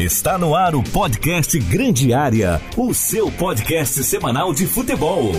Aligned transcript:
Está 0.00 0.38
no 0.38 0.54
ar 0.54 0.74
o 0.74 0.82
podcast 0.82 1.58
Grande 1.58 2.14
Área, 2.14 2.58
o 2.74 2.94
seu 2.94 3.30
podcast 3.30 4.02
semanal 4.02 4.54
de 4.54 4.66
futebol. 4.66 5.30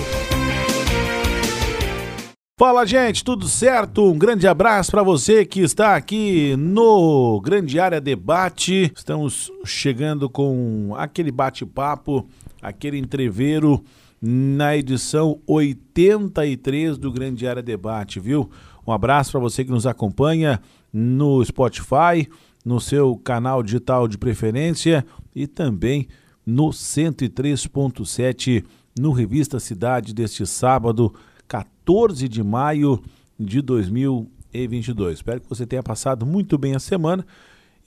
Fala, 2.59 2.85
gente, 2.85 3.23
tudo 3.23 3.47
certo? 3.47 4.11
Um 4.11 4.19
grande 4.19 4.47
abraço 4.47 4.91
para 4.91 5.01
você 5.01 5.43
que 5.45 5.61
está 5.61 5.95
aqui 5.95 6.55
no 6.57 7.41
Grande 7.43 7.79
Área 7.79 7.99
Debate. 7.99 8.91
Estamos 8.95 9.51
chegando 9.65 10.29
com 10.29 10.93
aquele 10.95 11.31
bate-papo, 11.31 12.29
aquele 12.61 12.99
entreveiro 12.99 13.83
na 14.21 14.77
edição 14.77 15.39
83 15.47 16.99
do 16.99 17.11
Grande 17.11 17.47
Área 17.47 17.63
Debate, 17.63 18.19
viu? 18.19 18.47
Um 18.85 18.91
abraço 18.91 19.31
para 19.31 19.41
você 19.41 19.65
que 19.65 19.71
nos 19.71 19.87
acompanha 19.87 20.61
no 20.93 21.43
Spotify, 21.43 22.29
no 22.65 22.79
seu 22.79 23.15
canal 23.17 23.63
digital 23.63 24.07
de 24.07 24.17
preferência 24.17 25.05
e 25.35 25.47
também 25.47 26.07
no 26.45 26.69
103.7 26.69 28.63
no 28.99 29.11
Revista 29.11 29.59
Cidade 29.59 30.13
deste 30.13 30.45
sábado, 30.45 31.13
14 31.47 32.27
de 32.27 32.43
maio 32.43 33.01
de 33.39 33.61
2022. 33.61 35.15
Espero 35.15 35.41
que 35.41 35.49
você 35.49 35.65
tenha 35.65 35.83
passado 35.83 36.25
muito 36.25 36.57
bem 36.57 36.75
a 36.75 36.79
semana 36.79 37.25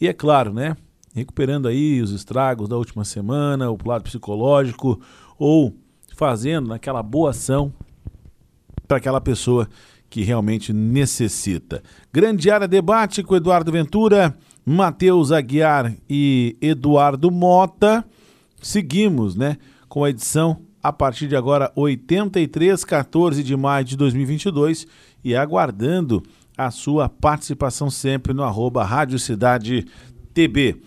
e 0.01 0.09
é 0.09 0.13
claro, 0.13 0.53
né, 0.53 0.77
recuperando 1.15 1.69
aí 1.69 2.01
os 2.01 2.11
estragos 2.11 2.69
da 2.69 2.77
última 2.77 3.05
semana, 3.05 3.71
o 3.71 3.79
lado 3.85 4.05
psicológico 4.05 5.01
ou 5.39 5.75
fazendo 6.15 6.73
aquela 6.73 7.03
boa 7.03 7.31
ação 7.31 7.73
para 8.87 8.97
aquela 8.97 9.21
pessoa 9.21 9.69
que 10.09 10.23
realmente 10.23 10.73
necessita. 10.73 11.83
Grande 12.13 12.51
área 12.51 12.69
debate 12.69 13.23
com 13.23 13.35
Eduardo 13.35 13.73
Ventura, 13.73 14.37
Matheus 14.65 15.31
Aguiar 15.31 15.95
e 16.09 16.57
Eduardo 16.61 17.31
Mota. 17.31 18.05
Seguimos, 18.63 19.35
né, 19.37 19.59
com 19.89 20.05
a 20.05 20.11
edição 20.11 20.61
a 20.83 20.93
partir 20.93 21.29
de 21.29 21.37
agora 21.37 21.73
83, 21.75 22.85
14 22.85 23.43
de 23.43 23.57
maio 23.57 23.85
de 23.85 23.97
2022 23.97 24.87
e 25.23 25.35
aguardando 25.35 26.23
a 26.57 26.71
sua 26.71 27.09
participação 27.09 27.91
sempre 27.91 28.33
no 28.33 28.43
arroba 28.43 28.85
Rádio 28.85 29.19
Cidade 29.19 29.87
TB. 30.33 30.81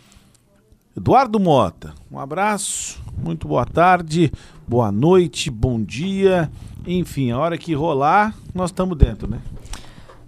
Eduardo 0.96 1.40
Mota, 1.40 1.94
um 2.12 2.20
abraço, 2.20 3.00
muito 3.18 3.48
boa 3.48 3.66
tarde, 3.66 4.32
boa 4.68 4.92
noite, 4.92 5.52
bom 5.52 5.82
dia, 5.82 6.50
enfim, 6.88 7.32
a 7.32 7.38
hora 7.38 7.58
que 7.58 7.74
rolar, 7.74 8.36
nós 8.54 8.72
estamos 8.72 8.98
dentro, 8.98 9.30
né? 9.30 9.40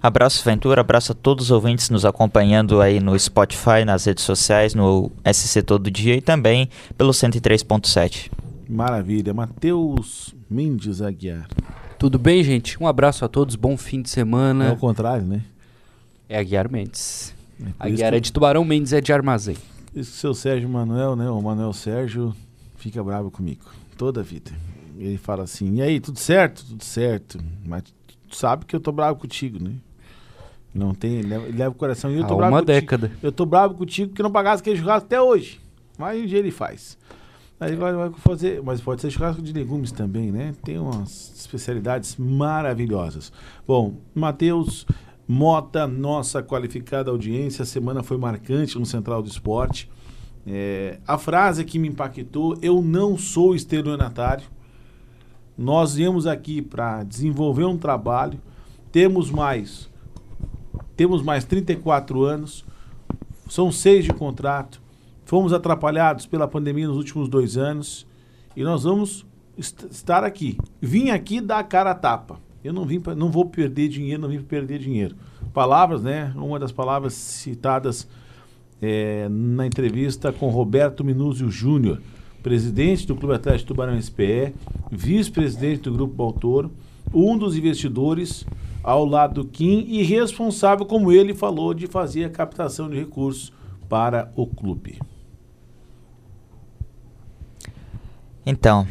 Abraço 0.02 0.46
Ventura, 0.46 0.80
abraço 0.80 1.12
a 1.12 1.16
todos 1.16 1.46
os 1.46 1.52
ouvintes 1.52 1.90
nos 1.90 2.06
acompanhando 2.06 2.80
aí 2.80 3.02
no 3.02 3.20
Spotify, 3.20 3.84
nas 3.86 4.06
redes 4.06 4.24
sociais, 4.24 4.74
no 4.74 5.12
SC 5.30 5.62
Todo 5.62 5.92
Dia 5.92 6.16
e 6.16 6.22
também 6.22 6.70
pelo 6.98 7.12
103.7. 7.12 8.32
Maravilha. 8.70 9.34
Matheus 9.34 10.34
Mendes 10.50 11.02
Aguiar. 11.02 11.50
Tudo 11.98 12.18
bem, 12.18 12.42
gente? 12.46 12.82
Um 12.82 12.88
abraço 12.88 13.26
a 13.26 13.28
todos, 13.28 13.58
bom 13.58 13.76
fim 13.76 14.02
de 14.02 14.10
semana. 14.10 14.70
É 14.70 14.72
o 14.72 14.78
contrário, 14.78 15.26
né? 15.26 15.42
É 16.30 16.40
Aguiar 16.40 16.72
Mendes. 16.72 17.36
É 17.62 17.66
Aguiar 17.78 18.14
é 18.14 18.22
de 18.22 18.32
Tubarão, 18.32 18.64
Mendes 18.64 18.94
é 18.94 19.02
de 19.02 19.12
Armazém. 19.12 19.58
Isso 19.94 20.12
que 20.12 20.18
o 20.18 20.22
seu 20.22 20.34
Sérgio 20.34 20.70
Manuel, 20.70 21.18
né? 21.18 21.30
O 21.30 21.42
Manuel 21.42 21.74
Sérgio 21.74 22.34
fica 22.78 23.04
bravo 23.04 23.30
comigo. 23.30 23.66
Toda 23.98 24.22
a 24.22 24.24
vida. 24.24 24.52
Ele 24.98 25.18
fala 25.18 25.44
assim, 25.44 25.76
e 25.76 25.82
aí, 25.82 26.00
tudo 26.00 26.20
certo? 26.20 26.64
Tudo 26.66 26.86
certo. 26.86 27.38
Mas 27.66 27.84
tu 28.30 28.38
sabe 28.38 28.66
que 28.66 28.74
eu 28.74 28.80
tô 28.80 28.94
bravo 28.94 29.20
contigo, 29.20 29.62
né? 29.62 29.74
Não 30.74 30.94
tem, 30.94 31.22
leva, 31.22 31.46
leva 31.46 31.70
o 31.70 31.74
coração. 31.74 32.12
E 32.12 32.18
eu 32.18 32.28
tô 32.28 32.36
Há 32.36 32.38
bravo 32.38 32.56
uma 32.56 32.62
década. 32.62 33.12
Eu 33.22 33.32
tô 33.32 33.46
bravo 33.46 33.74
contigo 33.74 34.10
porque 34.10 34.24
não 34.24 34.32
pagasse 34.32 34.62
aquele 34.62 34.78
churrasco 34.78 35.06
até 35.08 35.22
hoje. 35.22 35.60
Mas 35.98 36.22
um 36.22 36.26
dia 36.26 36.40
ele 36.40 36.52
faz. 36.52 36.98
Aí 37.60 37.76
vai, 37.76 37.94
vai 37.94 38.10
fazer, 38.12 38.62
mas 38.64 38.80
pode 38.80 39.02
ser 39.02 39.12
churrasco 39.12 39.42
de 39.42 39.52
legumes 39.52 39.92
também, 39.92 40.32
né? 40.32 40.54
Tem 40.64 40.80
umas 40.80 41.34
especialidades 41.36 42.16
maravilhosas. 42.18 43.34
Bom, 43.68 43.96
Matheus 44.16 44.86
Mota, 45.28 45.86
nossa 45.86 46.42
qualificada 46.42 47.12
audiência, 47.12 47.64
a 47.64 47.66
semana 47.66 48.02
foi 48.02 48.18
marcante 48.18 48.80
no 48.80 48.86
Central 48.86 49.22
do 49.22 49.30
Esporte. 49.30 49.90
É, 50.48 51.00
a 51.06 51.18
frase 51.18 51.64
que 51.64 51.78
me 51.78 51.88
impactou, 51.88 52.58
eu 52.62 52.82
não 52.82 53.18
sou 53.18 53.54
estelionatário. 53.54 54.46
Nós 55.56 55.94
viemos 55.94 56.26
aqui 56.26 56.62
para 56.62 57.04
desenvolver 57.04 57.66
um 57.66 57.78
trabalho, 57.78 58.40
temos 58.92 59.30
mais, 59.30 59.90
temos 61.00 61.22
mais 61.22 61.46
34 61.46 62.26
anos, 62.26 62.66
são 63.48 63.72
seis 63.72 64.04
de 64.04 64.12
contrato, 64.12 64.82
fomos 65.24 65.54
atrapalhados 65.54 66.26
pela 66.26 66.46
pandemia 66.46 66.90
nos 66.90 66.98
últimos 66.98 67.30
dois 67.30 67.56
anos 67.56 68.06
e 68.54 68.64
nós 68.64 68.84
vamos 68.84 69.26
est- 69.58 69.86
estar 69.90 70.26
aqui. 70.26 70.58
Vim 70.82 71.10
aqui 71.10 71.40
dar 71.40 71.60
a 71.60 71.64
cara 71.64 71.92
a 71.92 71.96
tapa. 71.96 72.38
Eu 72.62 72.74
não 72.74 72.84
vim 72.84 73.00
pra, 73.00 73.16
não 73.16 73.32
vou 73.32 73.46
perder 73.46 73.88
dinheiro, 73.88 74.22
não 74.22 74.28
vim 74.28 74.42
perder 74.42 74.78
dinheiro. 74.78 75.16
Palavras, 75.54 76.04
né? 76.04 76.34
Uma 76.36 76.60
das 76.60 76.74
palavras 76.74 77.14
citadas 77.14 78.06
é, 78.82 79.30
na 79.30 79.66
entrevista 79.66 80.34
com 80.34 80.50
Roberto 80.50 81.02
Minuzio 81.06 81.50
Júnior, 81.50 82.02
presidente 82.44 83.08
do 83.08 83.16
Clube 83.16 83.36
Atlético 83.36 83.70
Tubarão 83.70 83.98
SPE, 84.02 84.54
vice-presidente 84.92 85.84
do 85.84 85.94
Grupo 85.94 86.14
Baltoro, 86.14 86.70
um 87.14 87.38
dos 87.38 87.56
investidores 87.56 88.46
ao 88.90 89.06
lado 89.06 89.44
do 89.44 89.48
Kim 89.48 89.86
e 89.88 90.02
responsável, 90.02 90.84
como 90.84 91.12
ele 91.12 91.36
falou, 91.36 91.76
de 91.76 91.86
fazer 91.86 92.26
a 92.26 92.30
captação 92.30 92.90
de 92.90 92.98
recursos 92.98 93.54
para 93.88 94.32
o 94.36 94.48
clube. 94.48 95.00
Então, 98.44 98.88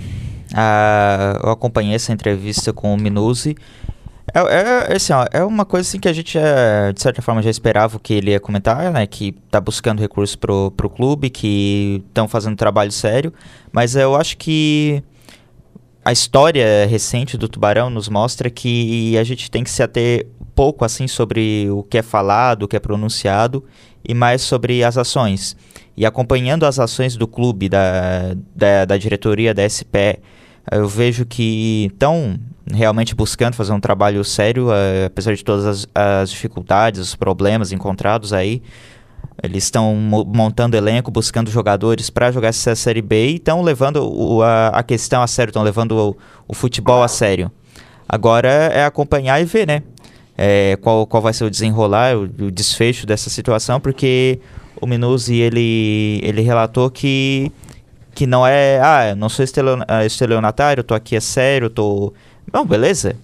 eu 1.42 1.50
acompanhei 1.50 1.96
essa 1.96 2.12
entrevista 2.12 2.72
com 2.72 2.94
o 2.94 2.96
Minuzzi. 2.96 3.56
É, 4.32 4.38
é, 4.92 4.96
assim, 4.96 5.12
ó, 5.12 5.26
é 5.32 5.42
uma 5.42 5.64
coisa 5.64 5.88
assim 5.88 5.98
que 5.98 6.08
a 6.08 6.12
gente, 6.12 6.38
eh, 6.38 6.92
de 6.92 7.00
certa 7.00 7.20
forma, 7.20 7.42
já 7.42 7.50
esperava 7.50 7.98
que 7.98 8.14
ele 8.14 8.30
ia 8.30 8.38
comentar, 8.38 8.92
né? 8.92 9.04
Que 9.04 9.32
tá 9.50 9.60
buscando 9.60 9.98
recursos 9.98 10.36
pro, 10.36 10.70
pro 10.76 10.88
clube, 10.88 11.28
que 11.28 12.04
estão 12.06 12.28
fazendo 12.28 12.54
trabalho 12.54 12.92
sério. 12.92 13.32
Mas 13.72 13.96
eu 13.96 14.14
acho 14.14 14.36
que 14.36 15.02
a 16.08 16.12
história 16.12 16.86
recente 16.86 17.36
do 17.36 17.50
Tubarão 17.50 17.90
nos 17.90 18.08
mostra 18.08 18.48
que 18.48 19.14
a 19.18 19.22
gente 19.22 19.50
tem 19.50 19.62
que 19.62 19.68
se 19.68 19.82
ater 19.82 20.26
pouco 20.54 20.82
assim 20.82 21.06
sobre 21.06 21.68
o 21.70 21.82
que 21.82 21.98
é 21.98 22.02
falado, 22.02 22.62
o 22.62 22.68
que 22.68 22.76
é 22.76 22.80
pronunciado 22.80 23.62
e 24.02 24.14
mais 24.14 24.40
sobre 24.40 24.82
as 24.82 24.96
ações. 24.96 25.54
E 25.94 26.06
acompanhando 26.06 26.64
as 26.64 26.78
ações 26.78 27.14
do 27.14 27.28
clube, 27.28 27.68
da, 27.68 28.34
da, 28.56 28.86
da 28.86 28.96
diretoria 28.96 29.52
da 29.52 29.68
SPE, 29.68 30.20
eu 30.72 30.88
vejo 30.88 31.26
que 31.26 31.90
estão 31.92 32.40
realmente 32.72 33.14
buscando 33.14 33.52
fazer 33.52 33.74
um 33.74 33.80
trabalho 33.80 34.24
sério, 34.24 34.72
eh, 34.72 35.04
apesar 35.04 35.34
de 35.34 35.44
todas 35.44 35.66
as, 35.66 35.86
as 35.94 36.30
dificuldades, 36.30 37.00
os 37.00 37.14
problemas 37.14 37.70
encontrados 37.70 38.32
aí. 38.32 38.62
Eles 39.42 39.64
estão 39.64 39.94
mo- 39.94 40.24
montando 40.24 40.76
elenco, 40.76 41.10
buscando 41.10 41.50
jogadores 41.50 42.10
para 42.10 42.32
jogar 42.32 42.48
essa 42.48 42.74
Série 42.74 43.02
B 43.02 43.28
e 43.28 43.34
estão 43.36 43.62
levando 43.62 43.96
o- 44.02 44.42
a, 44.42 44.68
a 44.68 44.82
questão 44.82 45.22
a 45.22 45.26
sério, 45.26 45.50
estão 45.50 45.62
levando 45.62 45.92
o, 45.92 46.16
o 46.48 46.54
futebol 46.54 47.02
a 47.02 47.08
sério. 47.08 47.50
Agora 48.08 48.48
é 48.48 48.84
acompanhar 48.84 49.40
e 49.40 49.44
ver, 49.44 49.66
né? 49.66 49.82
É, 50.36 50.76
qual, 50.80 51.06
qual 51.06 51.22
vai 51.22 51.32
ser 51.32 51.44
o 51.44 51.50
desenrolar, 51.50 52.16
o, 52.16 52.22
o 52.22 52.50
desfecho 52.50 53.06
dessa 53.06 53.28
situação, 53.28 53.80
porque 53.80 54.38
o 54.80 54.86
Minuzzi, 54.86 55.36
ele, 55.36 56.20
ele 56.22 56.42
relatou 56.42 56.90
que, 56.90 57.52
que 58.14 58.26
não 58.26 58.46
é, 58.46 58.80
ah, 58.80 59.14
não 59.16 59.28
sou 59.28 59.44
ah, 59.88 60.04
estelionatário, 60.04 60.82
tô 60.84 60.94
aqui 60.94 61.16
a 61.16 61.20
sério, 61.20 61.68
tô... 61.68 62.12
Não, 62.52 62.64
beleza. 62.64 63.16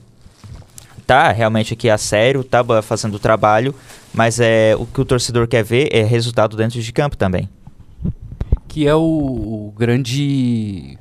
Tá 1.07 1.31
realmente 1.33 1.75
aqui 1.75 1.89
a 1.89 1.99
sério, 1.99 2.43
tá 2.43 2.65
fazendo 2.83 3.15
o 3.15 3.19
trabalho, 3.19 3.75
mas 4.15 4.39
é, 4.39 4.77
o 4.77 4.87
que 4.87 5.01
o 5.01 5.05
torcedor 5.05 5.49
quer 5.49 5.65
ver 5.65 5.89
é 5.93 6.03
resultado 6.03 6.57
dentro 6.57 6.81
de 6.81 6.93
campo 6.93 7.17
também. 7.17 7.49
Que 8.69 8.87
é 8.87 8.95
o, 8.95 9.01
o 9.01 9.75
grande 9.77 10.99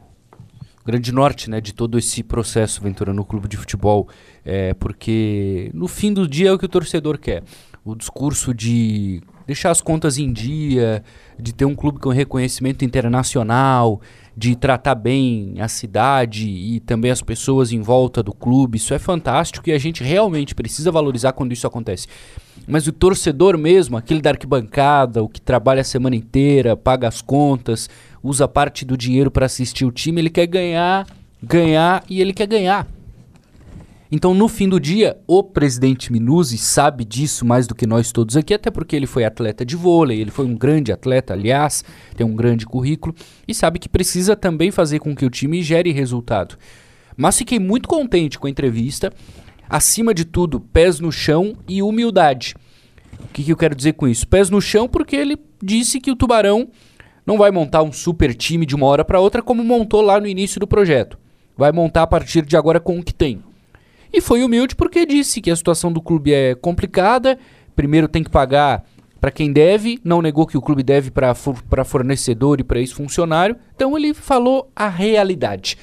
grande 0.85 1.11
norte 1.13 1.49
né, 1.49 1.61
de 1.61 1.73
todo 1.73 1.97
esse 1.97 2.21
processo, 2.23 2.81
Ventura, 2.81 3.13
no 3.13 3.23
clube 3.23 3.47
de 3.47 3.55
futebol. 3.55 4.09
É, 4.43 4.73
porque 4.73 5.71
no 5.73 5.88
fim 5.88 6.13
do 6.13 6.27
dia 6.27 6.49
é 6.49 6.51
o 6.51 6.57
que 6.57 6.65
o 6.65 6.69
torcedor 6.69 7.17
quer. 7.17 7.43
O 7.85 7.95
discurso 7.95 8.53
de 8.53 9.21
deixar 9.45 9.71
as 9.71 9.81
contas 9.81 10.17
em 10.17 10.31
dia, 10.31 11.03
de 11.39 11.53
ter 11.53 11.65
um 11.65 11.75
clube 11.75 11.99
com 11.99 12.09
reconhecimento 12.09 12.83
internacional, 12.83 14.01
de 14.35 14.56
tratar 14.56 14.95
bem 14.95 15.56
a 15.59 15.68
cidade 15.68 16.47
e 16.47 16.80
também 16.80 17.12
as 17.12 17.21
pessoas 17.21 17.71
em 17.71 17.81
volta 17.81 18.24
do 18.24 18.33
clube. 18.33 18.77
Isso 18.77 18.94
é 18.94 19.00
fantástico 19.00 19.69
e 19.69 19.71
a 19.71 19.77
gente 19.77 20.03
realmente 20.03 20.56
precisa 20.56 20.91
valorizar 20.91 21.33
quando 21.33 21.51
isso 21.51 21.68
acontece. 21.68 22.07
Mas 22.68 22.88
o 22.88 22.91
torcedor 22.91 23.57
mesmo, 23.57 23.97
aquele 23.97 24.21
da 24.21 24.31
arquibancada, 24.31 25.21
o 25.21 25.30
que 25.30 25.41
trabalha 25.41 25.81
a 25.81 25.85
semana 25.85 26.15
inteira, 26.15 26.75
paga 26.75 27.07
as 27.07 27.21
contas, 27.21 27.89
usa 28.24 28.47
parte 28.47 28.85
do 28.85 28.97
dinheiro 28.97 29.30
para 29.30 29.45
assistir 29.45 29.85
o 29.85 29.91
time, 29.91 30.21
ele 30.21 30.30
quer 30.30 30.47
ganhar, 30.47 31.06
ganhar 31.41 32.03
e 32.09 32.21
ele 32.21 32.33
quer 32.33 32.47
ganhar. 32.47 32.88
Então, 34.15 34.31
no 34.31 34.48
fim 34.48 34.69
do 34.69 34.80
dia, 34.80 35.18
o 35.25 35.42
presidente 35.42 36.13
Minuzzi 36.13 36.56
sabe 36.56 37.04
disso 37.04 37.44
mais 37.44 37.65
do 37.65 37.74
que 37.74 37.88
nós 37.88 38.12
todos 38.12 38.38
aqui, 38.38 38.54
até 38.54 38.69
porque 38.69 38.95
ele 38.95 39.07
foi 39.07 39.25
atleta 39.25 39.65
de 39.65 39.75
vôlei, 39.75 40.21
ele 40.21 40.30
foi 40.30 40.45
um 40.45 40.56
grande 40.56 40.92
atleta, 40.92 41.33
aliás, 41.33 41.83
tem 42.15 42.24
um 42.24 42.36
grande 42.36 42.63
currículo, 42.63 43.15
e 43.48 43.56
sabe 43.56 43.80
que 43.80 43.89
precisa 43.89 44.36
também 44.36 44.69
fazer 44.69 45.00
com 45.00 45.15
que 45.15 45.25
o 45.25 45.31
time 45.31 45.63
gere 45.63 45.92
resultado. 45.92 46.56
Mas 47.18 47.39
fiquei 47.39 47.57
muito 47.57 47.89
contente 47.89 48.38
com 48.38 48.45
a 48.45 48.51
entrevista. 48.51 49.12
Acima 49.68 50.13
de 50.13 50.25
tudo, 50.25 50.60
pés 50.60 51.00
no 51.00 51.12
chão 51.12 51.56
e 51.68 51.81
humildade. 51.81 52.54
O 53.19 53.30
que, 53.30 53.44
que 53.44 53.51
eu 53.51 53.57
quero 53.57 53.74
dizer 53.74 53.94
com 53.94 54.07
isso? 54.07 54.27
Pés 54.27 54.48
no 54.48 54.62
chão 54.62 54.88
porque 54.88 55.15
ele 55.15 55.39
disse 55.60 56.00
que 56.00 56.12
o 56.12 56.15
Tubarão 56.15 56.69
não 57.25 57.36
vai 57.36 57.50
montar 57.50 57.81
um 57.81 57.92
super 57.92 58.36
time 58.36 58.68
de 58.68 58.75
uma 58.75 58.86
hora 58.86 59.04
para 59.04 59.19
outra 59.19 59.42
como 59.42 59.63
montou 59.63 60.04
lá 60.04 60.19
no 60.19 60.27
início 60.27 60.60
do 60.60 60.68
projeto. 60.68 61.18
Vai 61.57 61.71
montar 61.71 62.04
a 62.04 62.07
partir 62.07 62.45
de 62.45 62.56
agora 62.56 62.80
com 62.80 63.00
o 63.00 63.04
que 63.04 63.12
tem. 63.12 63.42
E 64.13 64.21
foi 64.21 64.44
humilde 64.44 64.75
porque 64.75 65.06
disse 65.06 65.42
que 65.42 65.50
a 65.50 65.56
situação 65.56 65.92
do 65.92 66.00
clube 66.00 66.31
é 66.31 66.54
complicada, 66.54 67.39
primeiro 67.75 68.07
tem 68.07 68.24
que 68.24 68.30
pagar 68.30 68.86
para 69.19 69.31
quem 69.31 69.51
deve, 69.51 70.00
não 70.04 70.21
negou 70.21 70.45
que 70.45 70.57
o 70.57 70.62
clube 70.62 70.83
deve 70.83 71.10
para 71.10 71.83
fornecedor 71.83 72.60
e 72.60 72.63
para 72.63 72.80
ex-funcionário, 72.80 73.56
então 73.74 73.98
ele 73.98 74.13
falou 74.13 74.69
a 74.75 74.88
realidade. 74.88 75.77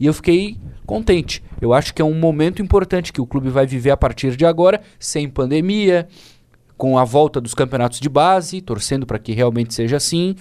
E 0.00 0.06
eu 0.06 0.14
fiquei 0.14 0.56
contente. 0.84 1.42
Eu 1.60 1.72
acho 1.72 1.94
que 1.94 2.02
é 2.02 2.04
um 2.04 2.18
momento 2.18 2.60
importante 2.60 3.12
que 3.12 3.20
o 3.20 3.26
clube 3.26 3.50
vai 3.50 3.66
viver 3.66 3.90
a 3.90 3.96
partir 3.96 4.34
de 4.34 4.44
agora, 4.44 4.80
sem 4.98 5.28
pandemia, 5.28 6.08
com 6.76 6.98
a 6.98 7.04
volta 7.04 7.40
dos 7.40 7.54
campeonatos 7.54 8.00
de 8.00 8.08
base, 8.08 8.60
torcendo 8.60 9.06
para 9.06 9.18
que 9.18 9.32
realmente 9.32 9.74
seja 9.74 9.96
assim. 9.96 10.34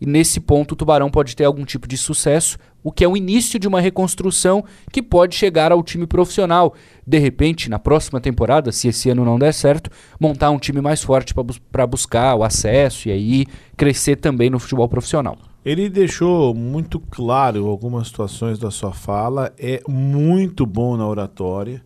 E 0.00 0.06
nesse 0.06 0.40
ponto 0.40 0.72
o 0.72 0.76
Tubarão 0.76 1.10
pode 1.10 1.34
ter 1.34 1.44
algum 1.44 1.64
tipo 1.64 1.88
de 1.88 1.96
sucesso, 1.96 2.56
o 2.82 2.92
que 2.92 3.04
é 3.04 3.08
o 3.08 3.16
início 3.16 3.58
de 3.58 3.66
uma 3.66 3.80
reconstrução 3.80 4.64
que 4.92 5.02
pode 5.02 5.34
chegar 5.34 5.72
ao 5.72 5.82
time 5.82 6.06
profissional. 6.06 6.74
De 7.06 7.18
repente, 7.18 7.68
na 7.68 7.78
próxima 7.78 8.20
temporada, 8.20 8.70
se 8.70 8.88
esse 8.88 9.10
ano 9.10 9.24
não 9.24 9.38
der 9.38 9.52
certo, 9.52 9.90
montar 10.20 10.50
um 10.50 10.58
time 10.58 10.80
mais 10.80 11.02
forte 11.02 11.34
para 11.34 11.42
bus 11.42 11.60
buscar 11.90 12.36
o 12.36 12.44
acesso 12.44 13.08
e 13.08 13.12
aí 13.12 13.46
crescer 13.76 14.16
também 14.16 14.50
no 14.50 14.58
futebol 14.58 14.88
profissional. 14.88 15.36
Ele 15.64 15.88
deixou 15.90 16.54
muito 16.54 17.00
claro 17.00 17.66
algumas 17.66 18.06
situações 18.08 18.58
da 18.58 18.70
sua 18.70 18.92
fala, 18.92 19.52
é 19.58 19.82
muito 19.88 20.64
bom 20.64 20.96
na 20.96 21.06
oratória, 21.06 21.82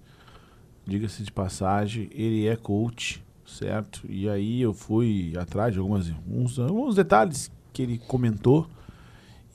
diga-se 0.86 1.22
de 1.22 1.32
passagem, 1.32 2.08
ele 2.12 2.46
é 2.46 2.54
coach, 2.54 3.24
certo? 3.46 4.02
E 4.08 4.28
aí 4.28 4.60
eu 4.60 4.74
fui 4.74 5.32
atrás 5.36 5.72
de 5.72 5.78
algumas, 5.78 6.12
uns, 6.28 6.58
alguns 6.58 6.94
detalhes 6.94 7.50
que 7.72 7.82
ele 7.82 7.98
comentou. 7.98 8.68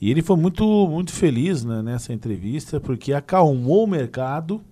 E 0.00 0.10
ele 0.10 0.22
foi 0.22 0.36
muito, 0.36 0.64
muito 0.88 1.12
feliz 1.12 1.64
né, 1.64 1.82
nessa 1.82 2.12
entrevista, 2.12 2.80
porque 2.80 3.12
acalmou 3.12 3.84
o 3.84 3.86
mercado 3.86 4.62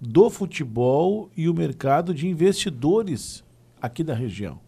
do 0.00 0.30
futebol 0.30 1.30
e 1.36 1.48
o 1.48 1.54
mercado 1.54 2.14
de 2.14 2.26
investidores 2.26 3.44
aqui 3.80 4.02
da 4.02 4.14
região. 4.14 4.58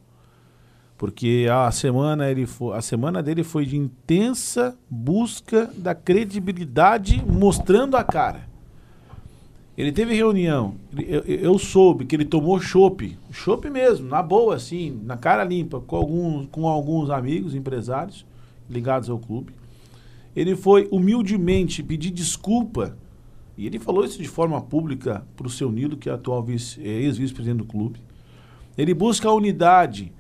Porque 0.99 1.49
a 1.51 1.71
semana, 1.71 2.31
ele 2.31 2.47
foi, 2.47 2.77
a 2.77 2.83
semana 2.83 3.23
dele 3.23 3.43
foi 3.43 3.67
de 3.67 3.77
intensa 3.77 4.79
busca 4.89 5.69
da 5.77 5.95
credibilidade, 5.95 7.25
mostrando 7.27 7.97
a 7.97 8.05
cara. 8.05 8.52
Ele 9.83 9.91
teve 9.91 10.15
reunião, 10.15 10.77
eu, 10.97 11.23
eu 11.23 11.59
soube 11.59 12.05
que 12.05 12.15
ele 12.15 12.25
tomou 12.25 12.61
chopp, 12.61 13.19
chopp 13.33 13.69
mesmo, 13.69 14.09
na 14.09 14.23
boa, 14.23 14.55
assim, 14.55 15.01
na 15.03 15.17
cara 15.17 15.43
limpa, 15.43 15.81
com 15.81 15.97
alguns, 15.97 16.47
com 16.53 16.69
alguns 16.69 17.11
amigos, 17.11 17.53
empresários 17.53 18.25
ligados 18.71 19.11
ao 19.11 19.19
clube. 19.19 19.53
Ele 20.37 20.55
foi 20.55 20.87
humildemente 20.93 21.83
pedir 21.83 22.13
desculpa, 22.13 22.97
e 23.59 23.67
ele 23.67 23.81
falou 23.81 24.05
isso 24.05 24.23
de 24.23 24.29
forma 24.29 24.61
pública 24.61 25.27
para 25.37 25.49
o 25.49 25.51
seu 25.51 25.73
Nilo, 25.73 25.97
que 25.97 26.09
é 26.09 26.13
atual 26.13 26.47
é, 26.49 26.89
ex-vice-presidente 26.89 27.59
do 27.59 27.65
clube. 27.65 27.99
Ele 28.79 28.95
busca 28.95 29.29
a 29.29 29.35
unidade 29.35 30.13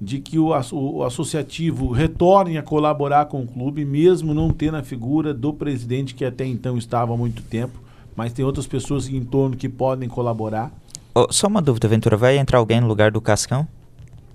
de 0.00 0.18
que 0.18 0.36
o, 0.36 0.48
o, 0.48 1.04
associativo 1.04 1.92
retorne 1.92 2.58
a 2.58 2.62
colaborar 2.62 3.26
com 3.26 3.40
o 3.40 3.46
clube, 3.46 3.84
mesmo 3.84 4.34
não 4.34 4.50
tendo 4.50 4.78
a 4.78 4.82
figura 4.82 5.32
do 5.32 5.52
presidente 5.52 6.12
que 6.12 6.24
até 6.24 6.44
então 6.44 6.76
estava 6.76 7.14
há 7.14 7.16
muito 7.16 7.44
tempo, 7.44 7.85
mas 8.16 8.32
tem 8.32 8.44
outras 8.44 8.66
pessoas 8.66 9.08
em 9.08 9.22
torno 9.22 9.56
que 9.56 9.68
podem 9.68 10.08
colaborar. 10.08 10.72
Oh, 11.14 11.26
só 11.30 11.46
uma 11.46 11.60
dúvida, 11.60 11.86
Ventura, 11.86 12.16
vai 12.16 12.38
entrar 12.38 12.58
alguém 12.58 12.80
no 12.80 12.86
lugar 12.86 13.10
do 13.10 13.20
Cascão? 13.20 13.68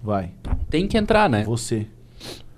Vai. 0.02 0.32
Tem 0.70 0.88
que 0.88 0.98
entrar, 0.98 1.30
né? 1.30 1.44
Você. 1.44 1.88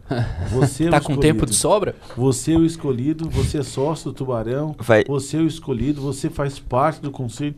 Você 0.51 0.87
é 0.87 0.89
tá 0.89 0.99
com 0.99 1.15
tempo 1.17 1.45
de 1.45 1.55
sobra? 1.55 1.95
Você 2.15 2.53
é 2.53 2.57
o 2.57 2.65
escolhido, 2.65 3.29
você 3.29 3.59
é 3.59 3.63
sócio 3.63 4.11
do 4.11 4.13
Tubarão, 4.13 4.75
Vai. 4.77 5.05
você 5.05 5.37
é 5.37 5.39
o 5.39 5.47
escolhido, 5.47 6.01
você 6.01 6.29
faz 6.29 6.59
parte 6.59 7.01
do 7.01 7.09
conselho. 7.09 7.55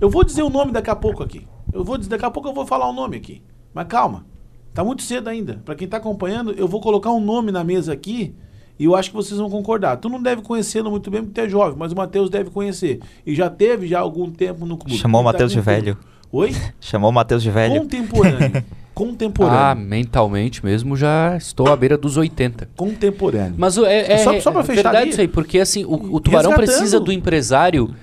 Eu 0.00 0.08
vou 0.08 0.22
dizer 0.22 0.42
o 0.42 0.50
nome 0.50 0.72
daqui 0.72 0.90
a 0.90 0.94
pouco 0.94 1.22
aqui. 1.22 1.48
Eu 1.72 1.82
vou 1.82 1.96
dizer, 1.96 2.10
daqui 2.10 2.24
a 2.24 2.30
pouco 2.30 2.48
eu 2.48 2.54
vou 2.54 2.66
falar 2.66 2.88
o 2.88 2.92
nome 2.92 3.16
aqui. 3.16 3.42
Mas 3.74 3.86
calma, 3.88 4.24
tá 4.72 4.84
muito 4.84 5.02
cedo 5.02 5.28
ainda. 5.28 5.60
Para 5.64 5.74
quem 5.74 5.88
tá 5.88 5.96
acompanhando, 5.96 6.52
eu 6.52 6.68
vou 6.68 6.80
colocar 6.80 7.10
um 7.10 7.20
nome 7.20 7.50
na 7.50 7.64
mesa 7.64 7.92
aqui 7.92 8.36
e 8.78 8.84
eu 8.84 8.94
acho 8.94 9.10
que 9.10 9.16
vocês 9.16 9.38
vão 9.38 9.48
concordar. 9.48 9.96
Tu 9.96 10.08
não 10.08 10.22
deve 10.22 10.42
conhecê-lo 10.42 10.90
muito 10.90 11.10
bem 11.10 11.22
porque 11.22 11.40
tu 11.40 11.44
é 11.44 11.48
jovem, 11.48 11.76
mas 11.78 11.92
o 11.92 11.96
Matheus 11.96 12.28
deve 12.28 12.50
conhecer. 12.50 13.00
E 13.26 13.34
já 13.34 13.48
teve 13.48 13.86
já 13.86 14.00
algum 14.00 14.30
tempo 14.30 14.66
no 14.66 14.76
clube. 14.76 14.98
Chamou 14.98 15.20
o 15.20 15.24
Matheus 15.24 15.52
tá 15.52 15.60
de 15.60 15.64
velho. 15.64 15.98
Oi? 16.30 16.54
Chamou 16.80 17.10
o 17.10 17.12
Matheus 17.12 17.42
de 17.42 17.50
velho. 17.50 17.80
Contemporâneo. 17.80 18.64
Contemporâneo. 18.94 19.58
Ah, 19.58 19.74
mentalmente 19.74 20.64
mesmo 20.64 20.96
já 20.96 21.36
estou 21.36 21.68
à 21.68 21.76
beira 21.76 21.98
dos 21.98 22.16
80. 22.16 22.70
Contemporâneo. 22.76 23.54
Mas 23.58 23.76
é, 23.76 24.12
é, 24.12 24.18
só, 24.18 24.40
só 24.40 24.50
pra 24.50 24.62
fechar 24.62 24.84
verdade 24.84 24.96
ali, 24.96 25.10
isso 25.10 25.20
aí, 25.20 25.28
porque 25.28 25.58
assim, 25.58 25.84
o, 25.84 26.14
o 26.14 26.20
Tubarão 26.20 26.54
precisa 26.54 26.98
do 26.98 27.12
empresário 27.12 27.94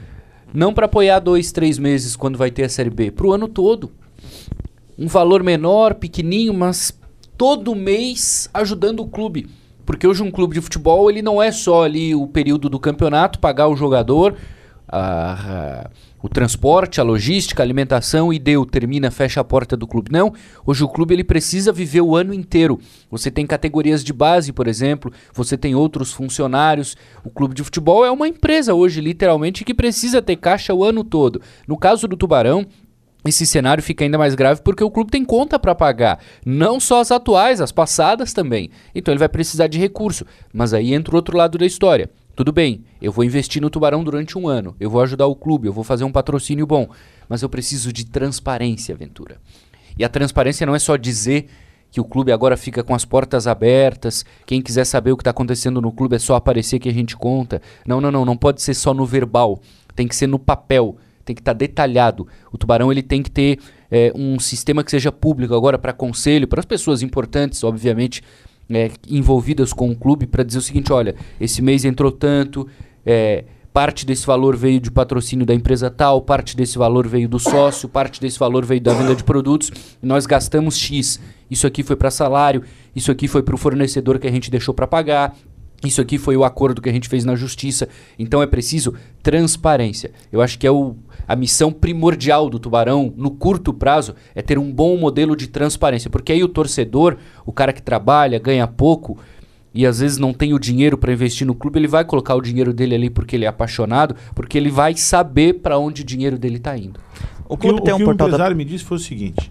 não 0.54 0.72
para 0.72 0.86
apoiar 0.86 1.20
dois, 1.20 1.52
três 1.52 1.80
meses 1.80 2.16
quando 2.16 2.38
vai 2.38 2.52
ter 2.52 2.64
a 2.64 2.70
Série 2.70 2.92
B, 2.92 3.10
pro 3.10 3.34
ano 3.34 3.48
todo. 3.48 3.92
Um 4.98 5.08
valor 5.08 5.42
menor, 5.42 5.96
pequenininho, 5.96 6.54
mas 6.54 6.94
todo 7.36 7.74
mês 7.74 8.48
ajudando 8.54 9.00
o 9.00 9.08
clube. 9.08 9.48
Porque 9.86 10.08
hoje 10.08 10.24
um 10.24 10.32
clube 10.32 10.56
de 10.56 10.62
futebol, 10.62 11.10
ele 11.10 11.22
não 11.22 11.42
é 11.42 11.52
só 11.52 11.84
ali 11.84 12.16
o 12.16 12.28
período 12.28 12.70
do 12.70 12.80
campeonato, 12.80 13.40
pagar 13.40 13.68
o 13.68 13.76
jogador, 13.76 14.36
a, 14.88 15.34
a, 15.34 15.90
o 16.22 16.30
transporte, 16.30 17.02
a 17.02 17.04
logística, 17.04 17.62
a 17.62 17.66
alimentação 17.66 18.32
e 18.32 18.40
deu, 18.40 18.66
termina, 18.66 19.12
fecha 19.12 19.42
a 19.42 19.44
porta 19.44 19.76
do 19.76 19.88
clube. 19.88 20.12
Não, 20.12 20.34
hoje 20.66 20.84
o 20.84 20.88
clube 20.88 21.14
ele 21.14 21.24
precisa 21.24 21.72
viver 21.72 22.02
o 22.02 22.16
ano 22.16 22.34
inteiro. 22.34 22.80
Você 23.10 23.32
tem 23.32 23.46
categorias 23.46 24.04
de 24.04 24.14
base, 24.14 24.54
por 24.54 24.68
exemplo, 24.68 25.12
você 25.34 25.58
tem 25.58 25.76
outros 25.76 26.14
funcionários. 26.14 26.96
O 27.24 27.30
clube 27.30 27.56
de 27.56 27.64
futebol 27.64 28.06
é 28.06 28.12
uma 28.12 28.28
empresa 28.28 28.74
hoje, 28.74 29.02
literalmente, 29.02 29.66
que 29.66 29.74
precisa 29.74 30.22
ter 30.22 30.38
caixa 30.38 30.74
o 30.74 30.84
ano 30.84 31.04
todo. 31.04 31.42
No 31.68 31.78
caso 31.78 32.08
do 32.08 32.16
Tubarão, 32.16 32.66
esse 33.26 33.46
cenário 33.46 33.82
fica 33.82 34.04
ainda 34.04 34.18
mais 34.18 34.36
grave 34.36 34.62
porque 34.62 34.84
o 34.84 34.92
clube 34.92 35.12
tem 35.12 35.24
conta 35.24 35.58
para 35.58 35.74
pagar, 35.74 36.20
não 36.46 36.80
só 36.80 37.00
as 37.00 37.12
atuais, 37.12 37.62
as 37.62 37.72
passadas 37.72 38.34
também. 38.34 38.70
Então 38.94 39.14
ele 39.14 39.20
vai 39.20 39.30
precisar 39.30 39.68
de 39.68 39.80
recurso. 39.80 40.26
Mas 40.52 40.74
aí 40.74 40.94
entra 40.94 41.14
o 41.14 41.16
outro 41.16 41.38
lado 41.38 41.58
da 41.58 41.66
história. 41.66 42.10
Tudo 42.36 42.52
bem, 42.52 42.84
eu 43.00 43.12
vou 43.12 43.24
investir 43.24 43.62
no 43.62 43.70
Tubarão 43.70 44.04
durante 44.04 44.40
um 44.40 44.48
ano, 44.48 44.76
eu 44.80 44.90
vou 44.90 45.02
ajudar 45.04 45.28
o 45.28 45.36
clube, 45.36 45.68
eu 45.68 45.74
vou 45.74 45.84
fazer 45.84 46.04
um 46.04 46.12
patrocínio 46.12 46.66
bom, 46.66 46.90
mas 47.30 47.44
eu 47.44 47.50
preciso 47.50 47.94
de 47.94 48.08
transparência, 48.08 48.96
Ventura. 48.96 49.38
E 49.96 50.04
a 50.04 50.10
transparência 50.10 50.66
não 50.66 50.74
é 50.74 50.80
só 50.80 50.98
dizer 50.98 51.48
que 51.92 52.02
o 52.02 52.04
clube 52.04 52.32
agora 52.32 52.58
fica 52.58 52.84
com 52.84 52.96
as 52.96 53.06
portas 53.06 53.46
abertas, 53.46 54.26
quem 54.48 54.64
quiser 54.64 54.84
saber 54.84 55.12
o 55.12 55.16
que 55.16 55.22
está 55.22 55.30
acontecendo 55.30 55.80
no 55.80 55.92
clube 55.92 56.16
é 56.16 56.20
só 56.20 56.34
aparecer 56.34 56.80
que 56.80 56.90
a 56.90 56.94
gente 56.94 57.16
conta. 57.16 57.62
Não, 57.86 58.02
não, 58.02 58.10
não, 58.10 58.26
não 58.26 58.36
pode 58.36 58.64
ser 58.64 58.74
só 58.74 58.96
no 58.96 59.06
verbal, 59.06 59.62
tem 59.96 60.08
que 60.08 60.16
ser 60.16 60.26
no 60.26 60.40
papel, 60.40 60.98
tem 61.26 61.36
que 61.36 61.42
estar 61.42 61.54
tá 61.54 61.58
detalhado. 61.58 62.28
O 62.52 62.58
Tubarão 62.58 62.92
ele 62.92 63.02
tem 63.02 63.22
que 63.22 63.32
ter 63.32 63.60
é, 63.92 64.12
um 64.16 64.40
sistema 64.40 64.84
que 64.84 64.92
seja 64.92 65.12
público 65.12 65.56
agora 65.56 65.78
para 65.78 65.94
conselho, 65.94 66.48
para 66.48 66.60
as 66.60 66.66
pessoas 66.66 67.02
importantes, 67.02 67.64
obviamente, 67.64 68.22
é, 68.70 68.92
envolvidas 69.10 69.74
com 69.74 69.90
o 69.90 69.96
clube 69.96 70.28
para 70.28 70.44
dizer 70.44 70.60
o 70.60 70.62
seguinte: 70.62 70.92
olha, 70.92 71.16
esse 71.40 71.62
mês 71.62 71.86
entrou 71.86 72.12
tanto, 72.12 72.68
é, 73.06 73.46
parte 73.74 74.06
desse 74.06 74.26
valor 74.26 74.56
veio 74.56 74.80
de 74.80 74.92
patrocínio 74.92 75.46
da 75.46 75.54
empresa 75.54 75.90
tal, 75.90 76.22
parte 76.22 76.56
desse 76.56 76.78
valor 76.78 77.08
veio 77.08 77.28
do 77.28 77.40
sócio, 77.40 77.90
parte 77.90 78.22
desse 78.22 78.38
valor 78.38 78.66
veio 78.66 78.80
da 78.80 78.94
venda 78.94 79.16
de 79.16 79.24
produtos, 79.24 79.72
e 80.02 80.06
nós 80.06 80.26
gastamos 80.26 80.78
X. 80.78 81.20
Isso 81.50 81.66
aqui 81.66 81.84
foi 81.84 81.96
para 81.96 82.12
salário, 82.12 82.64
isso 82.96 83.12
aqui 83.12 83.28
foi 83.28 83.42
para 83.42 83.56
o 83.56 83.58
fornecedor 83.58 84.20
que 84.20 84.28
a 84.28 84.32
gente 84.32 84.52
deixou 84.52 84.74
para 84.74 84.88
pagar, 84.88 85.36
isso 85.88 86.02
aqui 86.02 86.18
foi 86.18 86.38
o 86.38 86.44
acordo 86.44 86.82
que 86.82 86.90
a 86.90 86.94
gente 86.94 87.10
fez 87.10 87.26
na 87.26 87.36
justiça. 87.36 87.88
Então 88.18 88.42
é 88.42 88.48
preciso 88.48 88.94
transparência. 89.22 90.12
Eu 90.32 90.42
acho 90.42 90.58
que 90.58 90.68
é 90.68 90.72
o, 90.72 90.96
a 91.28 91.36
missão 91.36 91.72
primordial 91.72 92.50
do 92.50 92.60
Tubarão 92.60 93.14
no 93.16 93.32
curto 93.32 93.74
prazo 93.74 94.16
é 94.36 94.42
ter 94.42 94.58
um 94.58 94.72
bom 94.72 94.98
modelo 94.98 95.36
de 95.36 95.48
transparência, 95.48 96.10
porque 96.10 96.32
aí 96.32 96.44
o 96.44 96.48
torcedor, 96.48 97.18
o 97.46 97.52
cara 97.52 97.74
que 97.74 97.82
trabalha, 97.82 98.40
ganha 98.40 98.68
pouco 98.68 99.18
e 99.74 99.86
às 99.88 100.00
vezes 100.00 100.18
não 100.18 100.34
tem 100.34 100.54
o 100.54 100.60
dinheiro 100.60 100.98
para 100.98 101.12
investir 101.12 101.48
no 101.48 101.56
clube, 101.56 101.80
ele 101.80 101.88
vai 101.88 102.06
colocar 102.06 102.36
o 102.36 102.42
dinheiro 102.42 102.72
dele 102.72 102.94
ali 102.94 103.10
porque 103.10 103.36
ele 103.36 103.46
é 103.46 103.48
apaixonado, 103.48 104.16
porque 104.36 104.58
ele 104.58 104.70
vai 104.70 104.96
saber 104.96 105.56
para 105.56 105.80
onde 105.80 106.04
o 106.04 106.06
dinheiro 106.06 106.38
dele 106.38 106.58
está 106.58 106.78
indo. 106.78 107.00
O 107.50 107.58
clube 107.58 107.82
o, 107.82 107.84
tem 107.84 107.94
o 107.94 107.96
um 107.96 108.00
que 108.00 108.06
portal 108.06 108.28
o 108.28 108.30
empresário 108.30 108.56
da... 108.56 108.58
me 108.58 108.66
disse 108.66 108.84
foi 108.84 108.98
o 108.98 109.00
seguinte: 109.00 109.50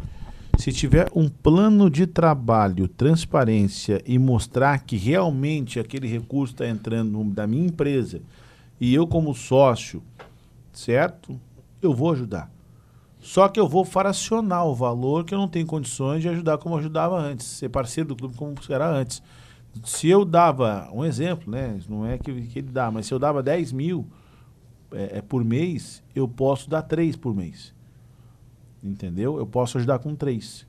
se 0.59 0.73
tiver 0.73 1.11
um 1.15 1.29
plano 1.29 1.91
de 1.91 2.07
trabalho, 2.07 2.89
transparência 2.89 4.03
e 4.07 4.19
mostrar 4.19 4.79
que 4.81 4.97
realmente 4.97 5.81
aquele 5.81 6.07
recurso 6.07 6.55
está 6.55 6.69
entrando 6.69 7.25
da 7.25 7.47
minha 7.47 7.67
empresa 7.67 8.21
e 8.81 8.95
eu 8.95 9.07
como 9.07 9.35
sócio, 9.35 10.03
certo? 10.73 11.39
eu 11.83 11.93
vou 11.93 12.13
ajudar. 12.13 12.51
Só 13.19 13.49
que 13.49 13.59
eu 13.59 13.69
vou 13.69 13.85
fracionar 13.85 14.67
o 14.67 14.75
valor 14.75 15.25
que 15.25 15.35
eu 15.35 15.39
não 15.39 15.49
tenho 15.49 15.67
condições 15.67 16.23
de 16.23 16.29
ajudar 16.29 16.59
como 16.59 16.79
ajudava 16.79 17.19
antes, 17.19 17.47
ser 17.47 17.69
parceiro 17.69 18.09
do 18.09 18.17
clube 18.17 18.37
como 18.37 18.55
era 18.69 18.89
antes. 18.89 19.23
Se 19.85 20.09
eu 20.09 20.25
dava, 20.25 20.89
um 20.93 21.05
exemplo, 21.05 21.51
né? 21.51 21.79
Não 21.89 22.07
é 22.07 22.19
que, 22.19 22.33
que 22.43 22.59
ele 22.59 22.69
dá, 22.69 22.91
mas 22.91 23.07
se 23.07 23.15
eu 23.15 23.19
dava 23.19 23.43
10 23.43 23.73
mil 23.73 24.07
é, 24.93 25.19
é 25.19 25.23
por 25.23 25.45
mês, 25.45 26.03
eu 26.15 26.29
posso 26.29 26.69
dar 26.69 26.83
3 26.83 27.17
por 27.17 27.35
mês. 27.35 27.75
Entendeu? 28.83 29.39
Eu 29.39 29.47
posso 29.47 29.79
ajudar 29.79 29.99
com 30.01 30.15
3. 30.15 30.67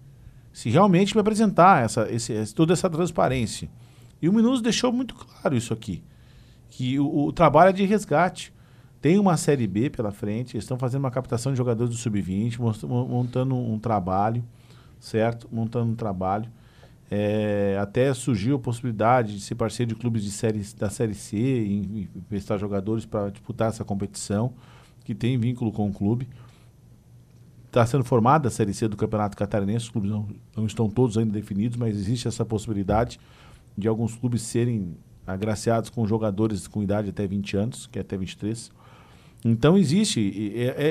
Se 0.52 0.70
realmente 0.70 1.16
me 1.16 1.22
apresentar 1.22 1.84
essa, 1.84 2.12
esse, 2.12 2.54
toda 2.54 2.74
essa 2.74 2.90
transparência. 2.90 3.70
E 4.22 4.30
o 4.30 4.34
Minuso 4.34 4.62
deixou 4.62 4.92
muito 4.92 5.16
claro 5.16 5.56
isso 5.56 5.74
aqui. 5.74 6.04
Que 6.70 7.00
o, 7.00 7.26
o 7.26 7.34
trabalho 7.34 7.70
é 7.70 7.74
de 7.74 7.86
resgate. 7.86 8.54
Tem 9.02 9.20
uma 9.20 9.36
Série 9.36 9.68
B 9.68 9.90
pela 9.90 10.12
frente, 10.12 10.56
eles 10.56 10.64
estão 10.64 10.78
fazendo 10.78 11.02
uma 11.02 11.12
captação 11.12 11.52
de 11.52 11.58
jogadores 11.58 11.90
do 11.90 11.98
Sub-20, 11.98 12.58
montando 12.88 13.54
um 13.54 13.78
trabalho, 13.78 14.42
certo? 14.98 15.50
Montando 15.52 15.92
um 15.92 15.96
trabalho. 15.96 16.50
É, 17.12 17.78
até 17.82 18.14
surgiu 18.14 18.56
a 18.56 18.60
possibilidade 18.60 19.36
de 19.36 19.42
ser 19.42 19.56
parceiro 19.56 19.94
de 19.94 20.00
clubes 20.00 20.24
de 20.24 20.32
série, 20.32 20.64
da 20.78 20.90
Série 20.90 21.14
C 21.14 21.38
e 21.38 22.10
emprestar 22.16 22.58
jogadores 22.58 23.06
para 23.06 23.30
disputar 23.30 23.68
essa 23.68 23.84
competição, 23.84 24.54
que 25.04 25.14
tem 25.14 25.38
vínculo 25.38 25.72
com 25.72 25.90
o 25.90 25.94
clube. 25.94 26.30
Está 27.74 27.84
sendo 27.88 28.04
formada 28.04 28.50
a 28.50 28.52
Série 28.52 28.72
C 28.72 28.88
do 28.88 28.96
Campeonato 28.96 29.36
Catarinense, 29.36 29.86
os 29.86 29.90
clubes 29.90 30.12
não, 30.12 30.28
não 30.56 30.68
estão 30.68 30.88
todos 30.88 31.18
ainda 31.18 31.32
definidos, 31.32 31.76
mas 31.76 31.96
existe 31.96 32.28
essa 32.28 32.46
possibilidade 32.46 33.20
de 33.76 33.88
alguns 33.88 34.16
clubes 34.16 34.44
serem 34.44 34.96
agraciados 35.26 35.90
com 35.90 36.06
jogadores 36.06 36.68
com 36.68 36.84
idade 36.84 37.10
até 37.10 37.26
20 37.26 37.58
anos, 37.58 37.88
que 37.88 37.98
é 37.98 38.02
até 38.02 38.16
23 38.16 38.72
então 39.46 39.78
existe 39.78 40.22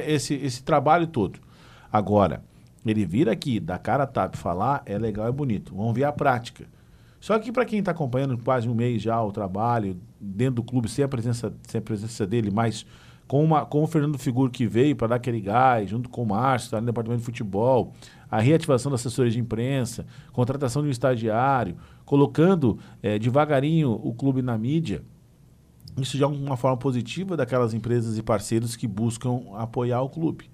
esse, 0.06 0.34
esse 0.34 0.62
trabalho 0.62 1.06
todo. 1.06 1.38
Agora, 1.90 2.42
ele 2.84 3.06
vir 3.06 3.28
aqui, 3.28 3.58
da 3.58 3.78
cara 3.78 4.04
a 4.04 4.06
tapa 4.06 4.36
falar, 4.36 4.82
é 4.84 4.98
legal, 4.98 5.26
é 5.26 5.32
bonito. 5.32 5.74
Vamos 5.74 5.94
ver 5.94 6.04
a 6.04 6.12
prática. 6.12 6.66
Só 7.18 7.38
que 7.38 7.52
para 7.52 7.64
quem 7.64 7.78
está 7.78 7.92
acompanhando 7.92 8.36
quase 8.36 8.68
um 8.68 8.74
mês 8.74 9.00
já 9.00 9.22
o 9.22 9.32
trabalho, 9.32 9.96
dentro 10.20 10.56
do 10.56 10.62
clube, 10.62 10.88
sem 10.88 11.04
a 11.04 11.08
presença, 11.08 11.54
sem 11.62 11.78
a 11.78 11.82
presença 11.82 12.26
dele, 12.26 12.50
mas 12.50 12.84
com, 13.32 13.42
uma, 13.42 13.64
com 13.64 13.82
o 13.82 13.86
Fernando 13.86 14.18
Figuro 14.18 14.50
que 14.50 14.66
veio 14.66 14.94
para 14.94 15.06
dar 15.06 15.14
aquele 15.14 15.40
gás, 15.40 15.88
junto 15.88 16.10
com 16.10 16.22
o 16.22 16.26
Márcio, 16.26 16.66
está 16.66 16.78
no 16.78 16.86
departamento 16.86 17.20
de 17.20 17.24
futebol, 17.24 17.94
a 18.30 18.38
reativação 18.38 18.90
da 18.92 18.96
assessoria 18.96 19.32
de 19.32 19.40
imprensa, 19.40 20.04
contratação 20.34 20.82
de 20.82 20.88
um 20.88 20.90
estagiário, 20.90 21.78
colocando 22.04 22.78
é, 23.02 23.18
devagarinho 23.18 23.90
o 23.90 24.12
clube 24.12 24.42
na 24.42 24.58
mídia, 24.58 25.02
isso 25.96 26.18
já 26.18 26.26
é 26.26 26.28
uma 26.28 26.58
forma 26.58 26.76
positiva 26.76 27.34
daquelas 27.34 27.72
empresas 27.72 28.18
e 28.18 28.22
parceiros 28.22 28.76
que 28.76 28.86
buscam 28.86 29.40
apoiar 29.54 30.02
o 30.02 30.10
clube. 30.10 30.50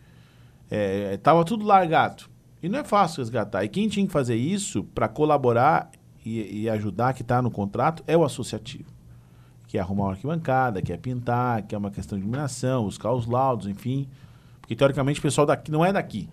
Estava 1.13 1.41
é, 1.41 1.45
tudo 1.45 1.67
largado. 1.67 2.27
E 2.63 2.69
não 2.69 2.79
é 2.79 2.85
fácil 2.85 3.23
resgatar. 3.23 3.65
E 3.65 3.69
quem 3.69 3.89
tinha 3.89 4.07
que 4.07 4.13
fazer 4.13 4.37
isso 4.37 4.85
para 4.85 5.09
colaborar 5.09 5.91
e, 6.25 6.61
e, 6.61 6.71
ajudar, 6.71 7.13
que 7.13 7.23
está 7.23 7.43
no 7.43 7.51
contrato, 7.51 8.05
é 8.07 8.17
o 8.17 8.23
associativo. 8.23 8.98
Que 9.69 9.79
é 9.79 9.81
arrumar 9.81 10.07
uma 10.07 10.11
arquibancada, 10.13 10.83
que 10.83 10.93
é 10.93 10.97
pintar, 10.97 11.63
que 11.63 11.75
é 11.75 11.79
uma 11.79 11.91
questão 11.91 12.19
de 12.19 12.25
iluminação, 12.25 12.85
buscar 12.85 13.13
os 13.13 13.27
laudos, 13.27 13.69
enfim. 13.69 14.09
Porque, 14.61 14.75
teoricamente, 14.75 15.21
o 15.21 15.23
pessoal 15.23 15.47
daqui 15.47 15.71
não 15.71 15.85
é 15.85 15.93
daqui. 15.93 16.29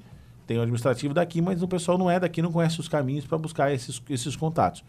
Tem 0.48 0.58
o 0.58 0.62
administrativo 0.62 1.14
daqui, 1.14 1.42
mas 1.42 1.62
o 1.62 1.68
pessoal 1.68 1.98
não 1.98 2.10
é 2.10 2.20
daqui, 2.20 2.42
não 2.42 2.52
conhece 2.52 2.80
os 2.80 2.88
caminhos 2.88 3.26
para 3.26 3.38
buscar 3.38 3.72
esses, 3.72 4.02
esses 4.10 4.36
contatos. 4.36 4.84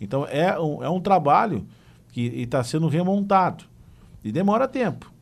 Então, 0.00 0.26
é 0.26 0.58
um, 0.60 0.82
é 0.82 0.90
um 0.90 1.00
trabalho 1.00 1.66
que 2.08 2.20
está 2.20 2.62
sendo 2.62 2.88
remontado. 2.88 3.64
E 4.22 4.30
demora 4.30 4.68
tempo. 4.68 5.12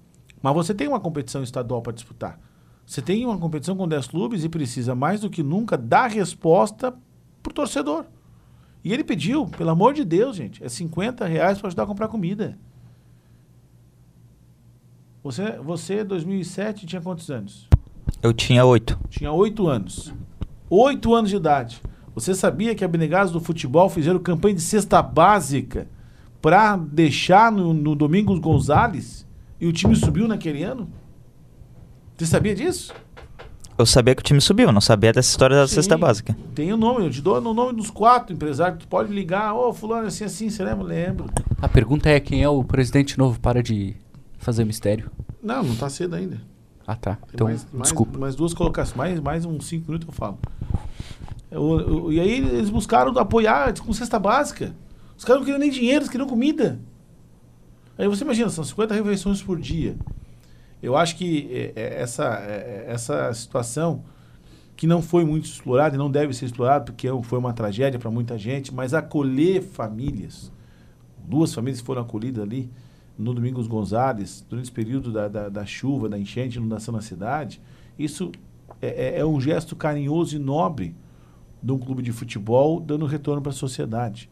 Mas 0.43 0.55
você 0.55 0.75
tem 0.75 0.89
uma 0.89 1.01
competição 1.01 1.43
estadual 1.43 1.83
para 1.83 1.93
disputar. 1.93 2.39
Você 2.87 3.01
tem 3.01 3.25
uma 3.25 3.39
competição 3.39 3.77
com 3.77 3.87
10 3.87 4.09
clubes 4.09 4.43
e 4.43 4.49
precisa 4.49 4.95
mais 4.95 5.21
do 5.21 5.31
que 5.31 5.43
nunca 5.43 5.79
dar 5.79 6.09
resposta 6.09 6.93
para 7.43 7.51
o 7.51 7.55
torcedor. 7.55 8.05
E 8.83 8.93
ele 8.93 9.05
pediu, 9.05 9.47
pelo 9.47 9.71
amor 9.71 9.95
de 9.95 10.05
Deus, 10.05 10.37
gente, 10.37 10.65
é 10.65 10.69
50 10.69 11.25
reais 11.27 11.59
para 11.59 11.69
ajudar 11.69 11.85
a 11.85 11.87
comprar 11.87 12.09
comida. 12.09 12.59
Você, 15.23 15.53
você, 15.63 16.03
2007, 16.03 16.87
tinha 16.87 17.03
quantos 17.03 17.31
anos? 17.31 17.69
Eu 18.23 18.33
tinha 18.33 18.65
oito. 18.65 18.99
Tinha 19.11 19.31
oito 19.31 19.69
anos. 19.69 20.15
Oito 20.71 21.15
anos 21.15 21.29
de 21.29 21.37
idade. 21.37 21.83
Você 22.15 22.35
sabia 22.35 22.75
que 22.75 22.83
a 22.83 22.89
Benegados 22.89 23.31
do 23.31 23.39
Futebol 23.39 23.91
fizeram 23.91 24.19
campanha 24.19 24.55
de 24.55 24.63
cesta 24.63 25.03
básica 25.03 25.87
para 26.41 26.75
deixar 26.77 27.53
no, 27.53 27.75
no 27.75 27.95
Domingos 27.95 28.39
Gonzalez 28.39 29.27
e 29.61 29.67
o 29.67 29.73
time 29.75 29.95
subiu 29.95 30.27
naquele 30.27 30.63
ano? 30.63 30.89
Você 32.17 32.25
sabia 32.25 32.55
disso? 32.55 32.95
Eu 33.77 33.85
sabia 33.85 34.15
que 34.15 34.23
o 34.23 34.25
time 34.25 34.41
subiu, 34.41 34.73
não 34.73 34.81
sabia 34.81 35.13
dessa 35.13 35.29
história 35.29 35.57
da 35.57 35.69
Sim, 35.69 35.75
cesta 35.75 35.99
básica. 35.99 36.35
Tem 36.55 36.73
o 36.73 36.79
nome, 36.79 37.05
eu 37.05 37.11
te 37.11 37.21
dou 37.21 37.37
o 37.37 37.55
nome 37.55 37.77
dos 37.77 37.91
quatro 37.91 38.35
empresários. 38.35 38.81
Tu 38.81 38.89
pode 38.89 39.13
ligar, 39.13 39.55
ô 39.55 39.69
oh, 39.69 39.73
fulano, 39.75 40.07
assim, 40.07 40.25
assim, 40.25 40.49
você 40.49 40.65
lembra? 40.65 40.85
Lembro. 40.85 41.27
A 41.61 41.69
pergunta 41.69 42.09
é 42.09 42.19
quem 42.21 42.43
é 42.43 42.49
o 42.49 42.65
presidente 42.65 43.19
novo, 43.19 43.39
para 43.39 43.63
de 43.63 43.97
fazer 44.41 44.65
mistério. 44.65 45.11
Não, 45.41 45.63
não 45.63 45.77
tá 45.77 45.89
cedo 45.89 46.17
ainda. 46.17 46.41
Ah, 46.87 46.97
tá. 46.97 47.15
Tem 47.15 47.35
então, 47.35 47.47
mais, 47.47 47.67
desculpa. 47.83 48.13
Mais, 48.13 48.21
mais 48.21 48.35
duas 48.35 48.53
colocações, 48.53 48.97
mais, 48.97 49.21
mais 49.21 49.45
uns 49.45 49.67
cinco 49.69 49.87
minutos 49.87 50.09
eu 50.09 50.15
falo. 50.15 50.39
Eu, 51.51 51.81
eu, 51.81 52.13
e 52.13 52.19
aí 52.19 52.39
eles 52.39 52.71
buscaram 52.71 53.17
apoiar 53.19 53.73
com 53.79 53.93
cesta 53.93 54.19
básica. 54.19 54.75
Os 55.17 55.25
caras 55.25 55.41
não 55.41 55.45
queriam 55.45 55.61
nem 55.61 55.71
dinheiro, 55.71 56.01
eles 56.01 56.09
queriam 56.09 56.29
comida. 56.29 56.81
Aí 57.99 58.09
você 58.09 58.25
imagina, 58.25 58.49
são 58.49 58.65
50 58.65 58.95
refeições 58.95 59.43
por 59.43 59.61
dia. 59.61 59.95
Eu 60.83 60.97
acho 60.97 61.17
que 61.17 61.49
é, 61.53 61.73
é, 61.77 62.03
essa, 62.03 62.25
é, 62.43 62.87
essa 62.89 63.33
situação, 63.35 64.03
que 64.75 64.87
não 64.87 65.03
foi 65.03 65.25
muito 65.25 65.45
explorada 65.45 65.95
e 65.95 65.99
não 65.99 66.11
deve 66.11 66.33
ser 66.33 66.47
explorada, 66.47 66.87
porque 66.87 67.07
foi 67.25 67.39
uma 67.39 67.53
tragédia 67.53 67.99
para 67.99 68.11
muita 68.11 68.39
gente, 68.39 68.73
mas 68.73 68.95
acolher 68.95 69.63
famílias, 69.63 70.51
duas 71.19 71.53
famílias 71.53 71.81
foram 71.83 72.01
acolhidas 72.01 72.43
ali 72.43 72.71
no 73.21 73.35
Domingos 73.35 73.67
Gonzalez, 73.67 74.45
durante 74.49 74.65
esse 74.65 74.73
período 74.73 75.13
da, 75.13 75.29
da, 75.29 75.49
da 75.49 75.67
chuva, 75.67 76.09
da 76.09 76.19
enchente, 76.19 76.59
inundação 76.59 76.93
na 76.93 77.03
cidade, 77.03 77.61
isso 77.99 78.33
é, 78.81 79.19
é, 79.19 79.25
um 79.25 79.39
gesto 79.41 79.77
carinhoso 79.77 80.37
e 80.37 80.39
nobre 80.39 80.97
de 81.63 81.71
um 81.71 81.79
clube 81.79 82.03
de 82.03 82.13
futebol 82.13 82.81
dando 82.81 83.05
retorno 83.05 83.43
para 83.43 83.51
a 83.51 83.55
sociedade. 83.55 84.31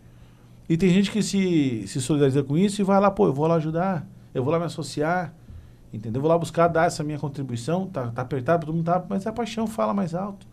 E 0.69 0.77
tem 0.77 0.91
gente 0.91 1.11
que 1.11 1.23
se, 1.23 1.87
se 1.87 2.01
solidariza 2.01 2.43
com 2.43 2.57
isso 2.57 2.81
e 2.81 2.85
vai 2.85 2.99
lá, 2.99 3.11
pô, 3.11 3.27
eu 3.27 3.33
vou 3.33 3.47
lá 3.47 3.57
ajudar, 3.57 4.07
eu 4.35 4.43
vou 4.43 4.51
lá 4.51 4.59
me 4.59 4.65
associar, 4.65 5.35
entendeu? 5.93 6.19
Eu 6.19 6.23
vou 6.23 6.31
lá 6.31 6.39
buscar 6.39 6.69
dar 6.69 6.87
essa 6.87 7.05
minha 7.05 7.19
contribuição, 7.19 7.87
tá, 7.87 8.09
tá 8.09 8.23
apertado, 8.23 8.65
todo 8.65 8.75
mundo 8.75 8.87
tá, 8.87 9.05
mas 9.09 9.27
a 9.27 9.33
paixão 9.33 9.67
fala 9.67 9.93
mais 9.93 10.15
alto. 10.15 10.47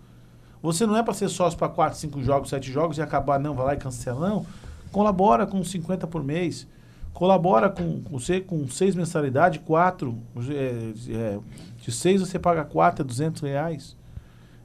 Você 0.61 0.85
não 0.85 0.97
é 0.97 1.03
para 1.03 1.13
ser 1.13 1.29
sócio 1.29 1.57
para 1.57 1.69
4, 1.69 1.97
5 1.97 2.21
jogos, 2.21 2.49
7 2.49 2.71
jogos 2.71 2.97
e 2.97 3.01
acabar, 3.01 3.39
não, 3.39 3.53
vai 3.53 3.65
lá 3.65 3.73
e 3.75 3.77
cancela, 3.77 4.27
não. 4.27 4.45
Colabora 4.91 5.45
com 5.45 5.63
50 5.63 6.07
por 6.07 6.23
mês. 6.23 6.67
Colabora 7.15 7.69
com 7.69 8.01
você 8.11 8.41
com 8.41 8.67
6 8.67 8.93
mensalidades, 8.93 9.61
4. 9.63 10.17
É, 10.49 10.91
é, 11.13 11.39
de 11.81 11.89
6 11.89 12.19
você 12.19 12.37
paga 12.37 12.65
4, 12.65 13.03
é 13.03 13.07
200 13.07 13.41
reais. 13.41 13.95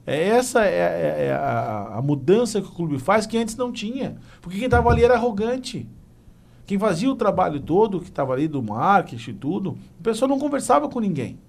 É, 0.05 0.27
essa 0.27 0.65
é, 0.65 0.75
é, 0.75 1.25
é 1.27 1.31
a, 1.31 1.93
a, 1.93 2.01
mudança 2.01 2.61
que 2.61 2.67
o 2.67 2.71
clube 2.71 2.99
faz 2.99 3.25
que 3.25 3.37
antes 3.37 3.55
não 3.55 3.71
tinha. 3.71 4.17
Porque 4.41 4.57
quem 4.57 4.65
estava 4.65 4.89
ali 4.89 5.01
era 5.01 5.13
arrogante. 5.13 5.87
Quem 6.65 6.77
fazia 6.77 7.09
o 7.09 7.15
trabalho 7.15 7.57
todo, 7.61 8.01
que 8.01 8.09
estava 8.09 8.33
ali 8.33 8.49
do 8.49 8.61
marketing 8.61 9.31
e 9.31 9.33
tudo, 9.33 9.77
o 9.97 10.03
pessoal 10.03 10.27
não 10.27 10.37
conversava 10.37 10.89
com 10.89 10.99
ninguém. 10.99 11.39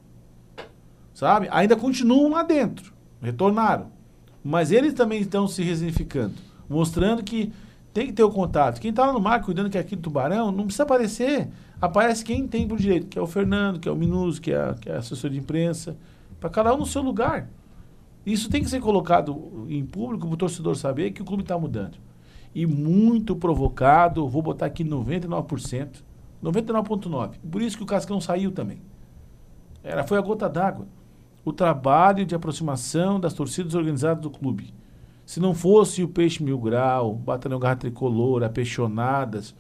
Sabe? 1.13 1.49
Ainda 1.51 1.75
continuam 1.75 2.31
lá 2.31 2.45
dentro. 2.45 2.93
Retornaram. 3.21 3.89
Mas 4.45 4.71
eles 4.71 4.95
também 4.95 5.21
estão 5.21 5.49
se 5.49 5.65
resignificando. 5.65 6.35
Mostrando 6.69 7.25
que 7.25 7.53
tem 7.93 8.07
que 8.07 8.13
ter 8.13 8.23
o 8.23 8.31
contato. 8.31 8.81
Quem 8.81 8.91
está 8.91 9.07
lá 9.07 9.13
no 9.13 9.21
mar 9.21 9.43
cuidando 9.43 9.69
que 9.69 9.77
é 9.77 9.81
aqui 9.81 9.95
do 9.95 10.03
Tubarão, 10.03 10.51
não 10.51 10.65
precisa 10.65 10.85
aparecer. 10.85 11.49
Aparece 11.81 12.25
quem 12.25 12.47
tem 12.47 12.67
por 12.67 12.79
direito, 12.79 13.07
que 13.07 13.19
é 13.19 13.23
o 13.23 13.27
Fernando, 13.27 13.79
que 13.79 13.89
é 13.89 13.93
o 13.93 13.97
Minuso, 13.97 14.41
que 14.41 14.53
é, 14.53 14.75
que 14.81 14.89
é 14.89 14.97
assessor 14.97 15.31
de 15.31 15.39
imprensa. 15.39 15.97
Para 16.41 16.49
cada 16.49 16.75
um 16.75 16.79
no 16.79 16.87
seu 16.87 17.03
lugar. 17.03 17.49
Isso 18.25 18.49
tem 18.49 18.63
que 18.63 18.71
ser 18.71 18.81
colocado 18.81 19.67
em 19.69 19.85
público 19.85 20.27
para 20.27 20.35
o 20.35 20.37
torcedor 20.37 20.77
saber 20.77 21.11
que 21.11 21.21
o 21.21 21.25
clube 21.25 21.43
está 21.43 21.59
mudando. 21.59 21.99
E 22.55 22.67
muito 22.67 23.35
provocado, 23.35 24.29
vou 24.29 24.43
botar 24.43 24.67
aqui 24.67 24.85
99%, 24.85 26.03
99,9%. 26.43 27.35
Por 27.51 27.61
isso 27.61 27.77
que 27.77 27.83
o 27.83 27.87
Cascão 27.87 28.21
saiu 28.21 28.53
também. 28.53 28.81
Era, 29.83 30.05
foi 30.05 30.19
a 30.19 30.21
gota 30.21 30.49
d'água. 30.49 30.87
O 31.45 31.53
trabalho 31.53 32.25
de 32.25 32.35
aproximação 32.35 33.19
das 33.19 33.35
torcidas 33.35 33.75
organizadas 33.75 34.23
do 34.23 34.31
clube. 34.31 34.73
Se 35.33 35.41
não 35.41 35.55
fosse 35.55 36.03
o 36.03 36.09
Peixe 36.09 36.43
Mil 36.43 36.59
Grau, 36.59 37.15
Batalhão 37.15 37.59
Garra 37.59 37.77
Tricolor, 37.77 38.43
Apeixonadas, 38.43 39.55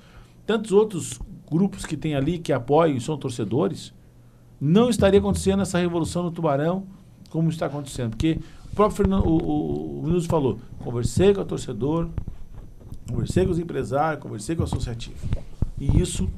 tantos 0.44 0.70
outros 0.70 1.18
grupos 1.50 1.86
que 1.86 1.96
tem 1.96 2.14
ali 2.14 2.38
que 2.38 2.52
apoiam 2.52 2.94
e 2.94 3.00
são 3.00 3.16
torcedores, 3.16 3.94
não 4.60 4.90
estaria 4.90 5.18
acontecendo 5.18 5.62
essa 5.62 5.78
revolução 5.78 6.24
no 6.24 6.30
Tubarão 6.30 6.84
como 7.30 7.48
está 7.48 7.64
acontecendo. 7.64 8.10
Porque 8.10 8.38
o 8.70 8.76
próprio 8.76 8.98
Fernando, 8.98 9.24
o, 9.26 10.04
o, 10.04 10.14
o 10.14 10.20
falou, 10.24 10.58
conversei 10.78 11.32
com 11.32 11.40
o 11.40 11.44
torcedor, 11.46 12.10
conversei 13.08 13.46
com 13.46 13.52
os 13.52 13.58
empresários, 13.58 14.22
conversei 14.22 14.54
com 14.54 14.60
o 14.60 14.66
associativo. 14.66 15.26
E 15.80 16.02
isso 16.02 16.28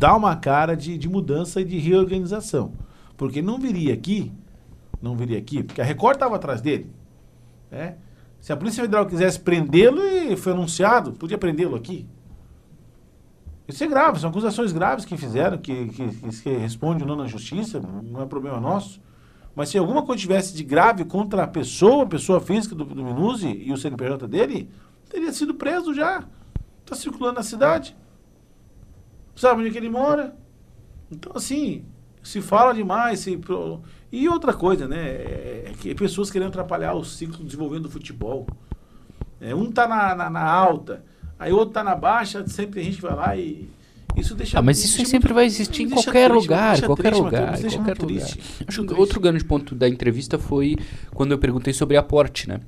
dá 0.00 0.16
uma 0.16 0.34
cara 0.34 0.74
de, 0.74 0.98
de 0.98 1.08
mudança 1.08 1.60
e 1.60 1.64
de 1.64 1.78
reorganização. 1.78 2.72
Porque 3.16 3.40
não 3.40 3.56
viria 3.56 3.94
aqui 3.94 4.32
não 5.00 5.14
viria 5.14 5.38
aqui? 5.38 5.62
Porque 5.62 5.80
a 5.80 5.84
Record 5.84 6.16
estava 6.16 6.34
atrás 6.34 6.60
dele. 6.60 6.90
Né? 7.70 7.98
Se 8.44 8.52
a 8.52 8.56
Polícia 8.58 8.82
Federal 8.82 9.06
quisesse 9.06 9.40
prendê-lo 9.40 10.02
e 10.02 10.36
foi 10.36 10.52
anunciado, 10.52 11.14
podia 11.14 11.38
prendê-lo 11.38 11.74
aqui. 11.74 12.06
Isso 13.66 13.82
é 13.82 13.86
grave, 13.86 14.20
são 14.20 14.28
acusações 14.28 14.70
graves 14.70 15.06
que 15.06 15.16
fizeram, 15.16 15.56
que, 15.56 15.88
que, 15.88 16.08
que 16.42 16.50
responde 16.50 17.02
ou 17.02 17.08
não 17.08 17.16
na 17.16 17.26
justiça, 17.26 17.80
não 17.80 18.20
é 18.20 18.26
problema 18.26 18.60
nosso. 18.60 19.00
Mas 19.56 19.70
se 19.70 19.78
alguma 19.78 20.02
coisa 20.02 20.20
tivesse 20.20 20.54
de 20.54 20.62
grave 20.62 21.06
contra 21.06 21.44
a 21.44 21.46
pessoa, 21.46 22.04
a 22.04 22.06
pessoa 22.06 22.38
física 22.38 22.74
do, 22.74 22.84
do 22.84 23.46
e 23.46 23.72
o 23.72 23.78
CNPJ 23.78 24.28
dele, 24.28 24.68
teria 25.08 25.32
sido 25.32 25.54
preso 25.54 25.94
já. 25.94 26.22
Está 26.82 26.94
circulando 26.94 27.36
na 27.36 27.42
cidade. 27.42 27.96
Sabe 29.34 29.60
onde 29.60 29.70
é 29.70 29.72
que 29.72 29.78
ele 29.78 29.88
mora? 29.88 30.36
Então, 31.10 31.32
assim, 31.34 31.82
se 32.24 32.40
fala 32.40 32.72
demais. 32.72 33.20
Se, 33.20 33.38
e 34.10 34.28
outra 34.28 34.52
coisa, 34.52 34.88
né? 34.88 34.98
É, 34.98 35.64
é 35.70 35.72
que 35.78 35.94
pessoas 35.94 36.30
querendo 36.30 36.48
atrapalhar 36.48 36.94
o 36.94 37.04
ciclo 37.04 37.38
de 37.38 37.44
desenvolvimento 37.44 37.84
do 37.84 37.90
futebol. 37.90 38.46
É, 39.40 39.54
um 39.54 39.68
está 39.68 39.86
na, 39.86 40.14
na, 40.14 40.30
na, 40.30 40.42
alta, 40.44 41.04
aí 41.38 41.52
outro 41.52 41.68
está 41.68 41.84
na 41.84 41.94
baixa, 41.94 42.46
sempre 42.46 42.80
tem 42.80 42.90
gente 42.90 43.02
vai 43.02 43.14
lá 43.14 43.36
e. 43.36 43.68
Isso 44.16 44.34
deixa 44.36 44.58
Ah, 44.58 44.62
mas 44.62 44.78
isso 44.78 44.96
deixa 44.96 45.10
sempre 45.10 45.28
muito- 45.28 45.34
vai 45.34 45.44
existir 45.44 45.82
em 45.82 45.90
qualquer 45.90 46.30
triste, 46.30 46.42
lugar, 46.42 46.80
qualquer 46.82 47.02
triste, 47.02 47.20
lugar, 47.20 47.40
Matheus, 47.42 47.60
deixa 47.60 47.76
qualquer 47.78 48.02
lugar. 48.02 48.26
triste. 48.28 48.94
outro 48.96 49.20
grande 49.20 49.44
ponto 49.44 49.74
da 49.74 49.88
entrevista 49.88 50.38
foi 50.38 50.76
quando 51.12 51.32
eu 51.32 51.38
perguntei 51.38 51.72
sobre 51.72 51.96
aporte, 51.96 52.48
né? 52.48 52.60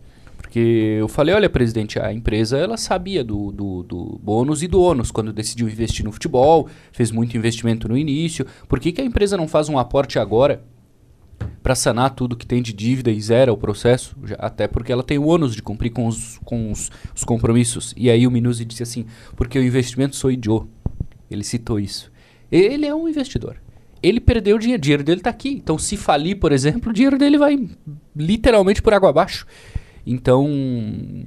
Porque 0.57 0.97
eu 0.99 1.07
falei, 1.07 1.35
olha, 1.35 1.51
presidente, 1.51 1.99
a 1.99 2.11
empresa 2.15 2.57
ela 2.57 2.79
sabia 2.79 3.23
do, 3.23 3.53
do, 3.53 3.83
do 3.83 4.21
bônus 4.23 4.63
e 4.63 4.67
do 4.67 4.81
ônus 4.81 5.11
quando 5.11 5.31
decidiu 5.31 5.69
investir 5.69 6.03
no 6.03 6.11
futebol, 6.11 6.67
fez 6.93 7.11
muito 7.11 7.37
investimento 7.37 7.87
no 7.87 7.95
início. 7.95 8.47
Por 8.67 8.81
que, 8.81 8.91
que 8.91 9.03
a 9.03 9.05
empresa 9.05 9.37
não 9.37 9.47
faz 9.47 9.69
um 9.69 9.79
aporte 9.79 10.19
agora 10.19 10.65
para 11.63 11.75
sanar 11.75 12.15
tudo 12.15 12.35
que 12.35 12.47
tem 12.47 12.63
de 12.63 12.73
dívida 12.73 13.11
e 13.11 13.21
zera 13.21 13.53
o 13.53 13.57
processo? 13.59 14.17
Até 14.39 14.67
porque 14.67 14.91
ela 14.91 15.03
tem 15.03 15.19
o 15.19 15.27
ônus 15.27 15.55
de 15.55 15.61
cumprir 15.61 15.91
com 15.91 16.07
os, 16.07 16.39
com 16.39 16.73
os, 16.73 16.91
os 17.15 17.23
compromissos. 17.23 17.93
E 17.95 18.09
aí 18.09 18.27
o 18.27 18.31
Minuzi 18.31 18.65
disse 18.65 18.83
assim, 18.83 19.05
porque 19.37 19.59
o 19.59 19.63
investimento 19.63 20.17
sou 20.17 20.33
idiota. 20.33 20.69
Ele 21.31 21.45
citou 21.45 21.79
isso. 21.79 22.11
Ele 22.51 22.87
é 22.87 22.95
um 22.95 23.07
investidor. 23.07 23.59
Ele 24.03 24.21
perdeu 24.21 24.59
dinheiro, 24.59 24.81
o 24.81 24.83
dinheiro 24.83 25.05
dele 25.05 25.21
está 25.21 25.29
aqui. 25.29 25.51
Então, 25.51 25.77
se 25.77 25.99
falir, 25.99 26.37
por 26.37 26.51
exemplo, 26.51 26.91
o 26.91 26.95
dinheiro 26.95 27.19
dele 27.19 27.37
vai 27.37 27.69
literalmente 28.17 28.81
por 28.81 28.95
água 28.95 29.11
abaixo. 29.11 29.47
Então, 30.07 30.49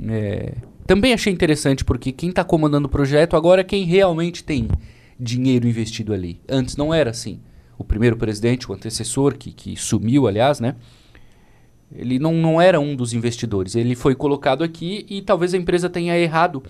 é, 0.10 0.54
também 0.88 1.14
achei 1.14 1.34
interessante 1.34 1.84
porque 1.84 2.12
quem 2.12 2.30
está 2.30 2.44
comandando 2.44 2.88
o 2.88 2.90
projeto 2.90 3.36
agora 3.36 3.62
é 3.62 3.64
quem 3.64 3.84
realmente 3.84 4.44
tem 4.44 4.70
dinheiro 5.20 5.68
investido 5.68 6.14
ali. 6.14 6.40
Antes 6.48 6.78
não 6.78 6.94
era 6.94 7.10
assim. 7.10 7.42
O 7.78 7.84
primeiro 7.84 8.16
presidente, 8.18 8.70
o 8.70 8.74
antecessor, 8.74 9.38
que, 9.38 9.52
que 9.52 9.76
sumiu, 9.76 10.28
aliás, 10.28 10.60
né? 10.60 10.76
Ele 11.94 12.20
não, 12.20 12.34
não 12.34 12.62
era 12.62 12.80
um 12.80 12.96
dos 12.96 13.14
investidores. 13.14 13.76
Ele 13.76 13.96
foi 13.96 14.16
colocado 14.16 14.64
aqui 14.64 15.06
e 15.10 15.22
talvez 15.22 15.54
a 15.54 15.58
empresa 15.58 15.90
tenha 15.90 16.18
errado 16.18 16.64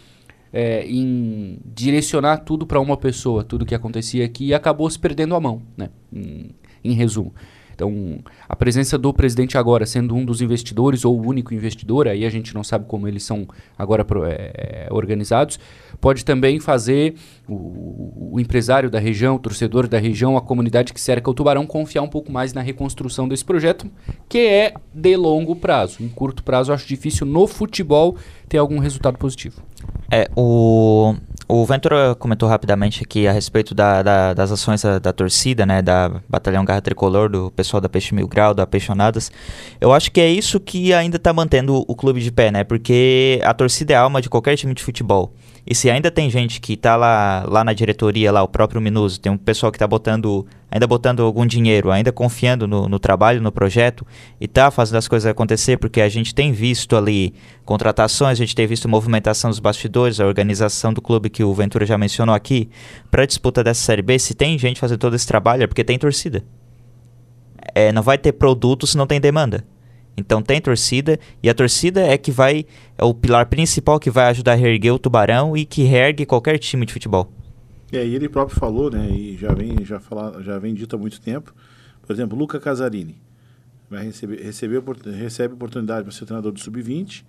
é, 0.51 0.85
em 0.87 1.59
direcionar 1.65 2.39
tudo 2.39 2.65
para 2.65 2.79
uma 2.79 2.97
pessoa, 2.97 3.43
tudo 3.43 3.65
que 3.65 3.75
acontecia 3.75 4.25
aqui, 4.25 4.47
e 4.47 4.53
acabou 4.53 4.89
se 4.89 4.97
perdendo 4.97 5.35
a 5.35 5.39
mão, 5.39 5.61
né? 5.77 5.89
Em, 6.11 6.49
em 6.83 6.93
resumo. 6.93 7.33
Então, 7.79 8.19
a 8.49 8.57
presença 8.57 8.97
do 8.97 9.13
presidente 9.13 9.57
agora, 9.57 9.85
sendo 9.85 10.13
um 10.13 10.25
dos 10.25 10.41
investidores 10.41 11.05
ou 11.05 11.17
o 11.17 11.25
único 11.25 11.53
investidor, 11.53 12.09
aí 12.09 12.25
a 12.25 12.29
gente 12.29 12.53
não 12.53 12.61
sabe 12.61 12.83
como 12.85 13.07
eles 13.07 13.23
são 13.23 13.47
agora 13.77 14.03
pro- 14.03 14.25
é, 14.25 14.89
organizados, 14.91 15.57
pode 16.01 16.25
também 16.25 16.59
fazer 16.59 17.15
o, 17.47 18.33
o 18.33 18.37
empresário 18.37 18.89
da 18.89 18.99
região, 18.99 19.35
o 19.35 19.39
torcedor 19.39 19.87
da 19.87 19.97
região, 19.97 20.35
a 20.35 20.41
comunidade 20.41 20.91
que 20.91 20.99
cerca 20.99 21.31
o 21.31 21.33
Tubarão 21.33 21.65
confiar 21.65 22.01
um 22.01 22.09
pouco 22.09 22.29
mais 22.29 22.51
na 22.51 22.59
reconstrução 22.59 23.29
desse 23.29 23.45
projeto, 23.45 23.89
que 24.27 24.39
é 24.39 24.73
de 24.93 25.15
longo 25.15 25.55
prazo. 25.55 26.03
Em 26.03 26.09
curto 26.09 26.43
prazo, 26.43 26.73
acho 26.73 26.85
difícil 26.85 27.25
no 27.25 27.47
futebol 27.47 28.17
ter 28.49 28.57
algum 28.57 28.79
resultado 28.79 29.17
positivo. 29.17 29.63
É, 30.11 30.29
o, 30.35 31.15
o 31.51 31.65
Ventura 31.65 32.13
comentou 32.13 32.47
rapidamente 32.47 33.01
aqui 33.03 33.27
a 33.27 33.31
respeito 33.31 33.73
da- 33.73 34.03
da- 34.03 34.33
das 34.35 34.51
ações 34.51 34.83
da, 34.83 34.99
da 34.99 35.11
torcida, 35.11 35.65
né, 35.65 35.81
da 35.81 36.11
Batalhão 36.29 36.63
Garra 36.63 36.79
Tricolor, 36.79 37.27
do 37.27 37.49
pessoal 37.49 37.81
da 37.81 37.89
Peixe 37.89 38.13
Mil 38.13 38.27
Grau, 38.27 38.53
da 38.53 38.67
Peixonadas. 38.67 39.31
Eu 39.81 39.91
acho 39.91 40.11
que 40.11 40.21
é 40.21 40.29
isso 40.29 40.59
que 40.59 40.93
ainda 40.93 41.17
está 41.17 41.33
mantendo 41.33 41.83
o 41.87 41.95
clube 41.95 42.21
de 42.21 42.31
pé, 42.31 42.51
né, 42.51 42.63
porque 42.63 43.41
a 43.43 43.51
torcida 43.53 43.93
é 43.93 43.95
a 43.95 44.01
alma 44.01 44.21
de 44.21 44.29
qualquer 44.29 44.55
time 44.55 44.75
de 44.75 44.83
futebol. 44.83 45.33
E 45.65 45.73
se 45.73 45.89
ainda 45.89 46.11
tem 46.11 46.29
gente 46.29 46.61
que 46.61 46.77
tá 46.77 46.95
lá, 46.95 47.43
lá 47.47 47.63
na 47.63 47.73
diretoria, 47.73 48.31
lá 48.31 48.43
o 48.43 48.47
próprio 48.47 48.79
Minuso, 48.79 49.19
tem 49.19 49.31
um 49.31 49.37
pessoal 49.37 49.71
que 49.71 49.79
tá 49.79 49.87
botando, 49.87 50.45
ainda 50.71 50.85
botando 50.87 51.21
algum 51.21 51.45
dinheiro, 51.45 51.91
ainda 51.91 52.11
confiando 52.11 52.67
no, 52.67 52.87
no 52.87 52.99
trabalho, 52.99 53.41
no 53.41 53.51
projeto, 53.51 54.05
e 54.39 54.47
tá 54.47 54.69
fazendo 54.71 54.97
as 54.97 55.07
coisas 55.07 55.29
acontecer, 55.29 55.77
porque 55.77 56.01
a 56.01 56.09
gente 56.09 56.33
tem 56.33 56.51
visto 56.51 56.95
ali 56.95 57.33
contratações, 57.65 58.31
a 58.31 58.35
gente 58.35 58.55
tem 58.55 58.67
visto 58.67 58.87
movimentação 58.87 59.49
dos 59.49 59.59
bastidores, 59.59 60.19
a 60.19 60.25
organização 60.25 60.93
do 60.93 61.01
clube 61.01 61.29
que 61.29 61.43
o 61.43 61.53
Ventura 61.53 61.85
já 61.85 61.97
mencionou 61.97 62.35
aqui, 62.35 62.69
para 63.09 63.25
disputa 63.25 63.63
dessa 63.63 63.81
Série 63.81 64.01
B, 64.01 64.17
se 64.19 64.33
tem 64.33 64.57
gente 64.57 64.79
fazendo 64.79 64.99
todo 64.99 65.15
esse 65.15 65.27
trabalho, 65.27 65.63
é 65.63 65.67
porque 65.67 65.83
tem 65.83 65.97
torcida. 65.97 66.43
É, 67.73 67.91
não 67.91 68.01
vai 68.01 68.17
ter 68.17 68.31
produto 68.33 68.87
se 68.87 68.97
não 68.97 69.05
tem 69.05 69.19
demanda. 69.19 69.63
Então 70.17 70.41
tem 70.41 70.59
torcida 70.59 71.17
e 71.41 71.49
a 71.49 71.53
torcida 71.53 72.01
é 72.01 72.17
que 72.17 72.31
vai 72.31 72.65
é 72.97 73.05
o 73.05 73.13
pilar 73.13 73.45
principal 73.45 73.99
que 73.99 74.09
vai 74.09 74.25
ajudar 74.25 74.53
a 74.53 74.55
reerguer 74.55 74.93
o 74.93 74.99
Tubarão 74.99 75.55
e 75.55 75.65
que 75.65 75.83
reergue 75.83 76.25
qualquer 76.25 76.57
time 76.57 76.85
de 76.85 76.91
futebol. 76.91 77.31
E 77.91 77.97
ele 77.97 78.29
próprio 78.29 78.57
falou, 78.57 78.91
né, 78.91 79.09
e 79.09 79.35
já 79.35 79.51
vem, 79.53 79.83
já 79.83 79.99
fala, 79.99 80.43
já 80.43 80.59
vem 80.59 80.73
dito 80.73 80.95
há 80.95 80.99
muito 80.99 81.19
tempo. 81.19 81.53
Por 82.01 82.13
exemplo, 82.13 82.37
Luca 82.37 82.59
Casarini 82.59 83.19
vai 83.89 84.03
receber, 84.03 84.41
receber, 84.43 84.83
recebe 85.11 85.55
oportunidade 85.55 86.03
para 86.03 86.11
ser 86.11 86.25
treinador 86.25 86.51
do 86.51 86.59
sub-20. 86.59 87.25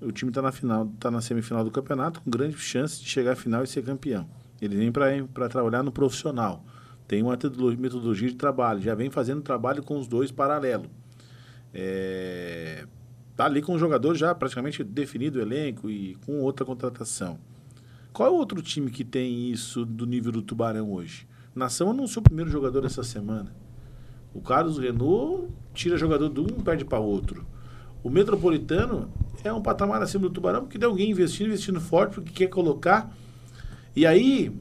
O 0.00 0.10
time 0.10 0.30
está 0.30 0.42
na 0.42 0.50
final, 0.50 0.86
tá 0.98 1.12
na 1.12 1.20
semifinal 1.20 1.62
do 1.62 1.70
campeonato 1.70 2.20
com 2.20 2.28
grande 2.28 2.58
chance 2.58 3.00
de 3.00 3.08
chegar 3.08 3.32
à 3.32 3.36
final 3.36 3.62
e 3.62 3.66
ser 3.68 3.84
campeão. 3.84 4.28
Ele 4.60 4.76
vem 4.76 4.90
para 4.90 5.48
trabalhar 5.48 5.84
no 5.84 5.92
profissional. 5.92 6.64
Tem 7.06 7.22
uma 7.22 7.32
metodolo- 7.32 7.76
metodologia 7.78 8.28
de 8.28 8.34
trabalho, 8.34 8.80
já 8.80 8.96
vem 8.96 9.10
fazendo 9.10 9.42
trabalho 9.42 9.82
com 9.82 9.96
os 9.96 10.08
dois 10.08 10.32
paralelo. 10.32 10.86
É, 11.72 12.84
tá 13.36 13.44
ali 13.44 13.62
com 13.62 13.74
o 13.74 13.78
jogador 13.78 14.14
já 14.16 14.34
praticamente 14.34 14.82
definido 14.82 15.38
o 15.38 15.42
elenco 15.42 15.88
e 15.88 16.16
com 16.26 16.40
outra 16.40 16.66
contratação. 16.66 17.38
Qual 18.12 18.28
é 18.28 18.30
o 18.30 18.34
outro 18.34 18.60
time 18.60 18.90
que 18.90 19.04
tem 19.04 19.50
isso 19.50 19.86
do 19.86 20.04
nível 20.04 20.32
do 20.32 20.42
Tubarão 20.42 20.92
hoje? 20.92 21.26
Nação 21.54 21.90
anunciou 21.90 22.20
o 22.20 22.24
primeiro 22.24 22.50
jogador 22.50 22.84
essa 22.84 23.02
semana. 23.02 23.54
O 24.34 24.40
Carlos 24.40 24.78
Renault 24.78 25.48
tira 25.72 25.96
jogador 25.96 26.28
de 26.28 26.40
um 26.40 26.46
e 26.46 26.62
perde 26.62 26.84
para 26.84 26.98
outro. 26.98 27.46
O 28.02 28.10
Metropolitano 28.10 29.10
é 29.42 29.52
um 29.52 29.62
patamar 29.62 30.02
acima 30.02 30.22
do 30.22 30.30
Tubarão 30.30 30.62
porque 30.62 30.78
tem 30.78 30.88
alguém 30.88 31.10
investindo, 31.10 31.48
investindo 31.48 31.80
forte 31.80 32.14
porque 32.14 32.30
quer 32.30 32.48
colocar. 32.48 33.14
E 33.96 34.04
aí, 34.04 34.52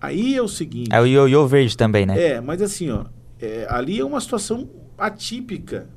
aí 0.00 0.34
é 0.34 0.42
o 0.42 0.48
seguinte. 0.48 0.92
É 0.92 1.00
o 1.00 1.06
ioiô 1.06 1.46
verde 1.46 1.76
também, 1.76 2.06
né? 2.06 2.20
É, 2.20 2.40
mas 2.40 2.60
assim, 2.60 2.90
ó, 2.90 3.04
é, 3.40 3.66
ali 3.70 4.00
é 4.00 4.04
uma 4.04 4.20
situação 4.20 4.68
atípica 4.98 5.88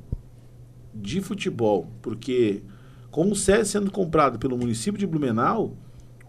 de 0.94 1.20
futebol, 1.20 1.90
porque 2.02 2.62
com 3.10 3.30
o 3.30 3.34
SES 3.34 3.68
sendo 3.68 3.90
comprado 3.90 4.38
pelo 4.38 4.56
município 4.56 4.98
de 4.98 5.06
Blumenau, 5.06 5.76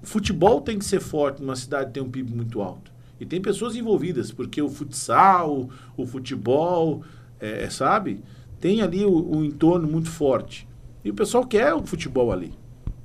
o 0.01 0.05
futebol 0.05 0.61
tem 0.61 0.79
que 0.79 0.85
ser 0.85 0.99
forte 0.99 1.41
numa 1.41 1.55
cidade 1.55 1.87
que 1.87 1.93
tem 1.93 2.03
um 2.03 2.09
PIB 2.09 2.33
muito 2.33 2.61
alto. 2.61 2.91
E 3.19 3.25
tem 3.25 3.39
pessoas 3.39 3.75
envolvidas, 3.75 4.31
porque 4.31 4.61
o 4.61 4.69
futsal, 4.69 5.69
o 5.95 6.07
futebol, 6.07 7.03
é, 7.39 7.69
sabe? 7.69 8.23
Tem 8.59 8.81
ali 8.81 9.05
o, 9.05 9.43
entorno 9.43 9.87
muito 9.87 10.09
forte. 10.09 10.67
E 11.05 11.11
o 11.11 11.13
pessoal 11.13 11.45
quer 11.45 11.73
o 11.73 11.83
futebol 11.83 12.31
ali. 12.31 12.53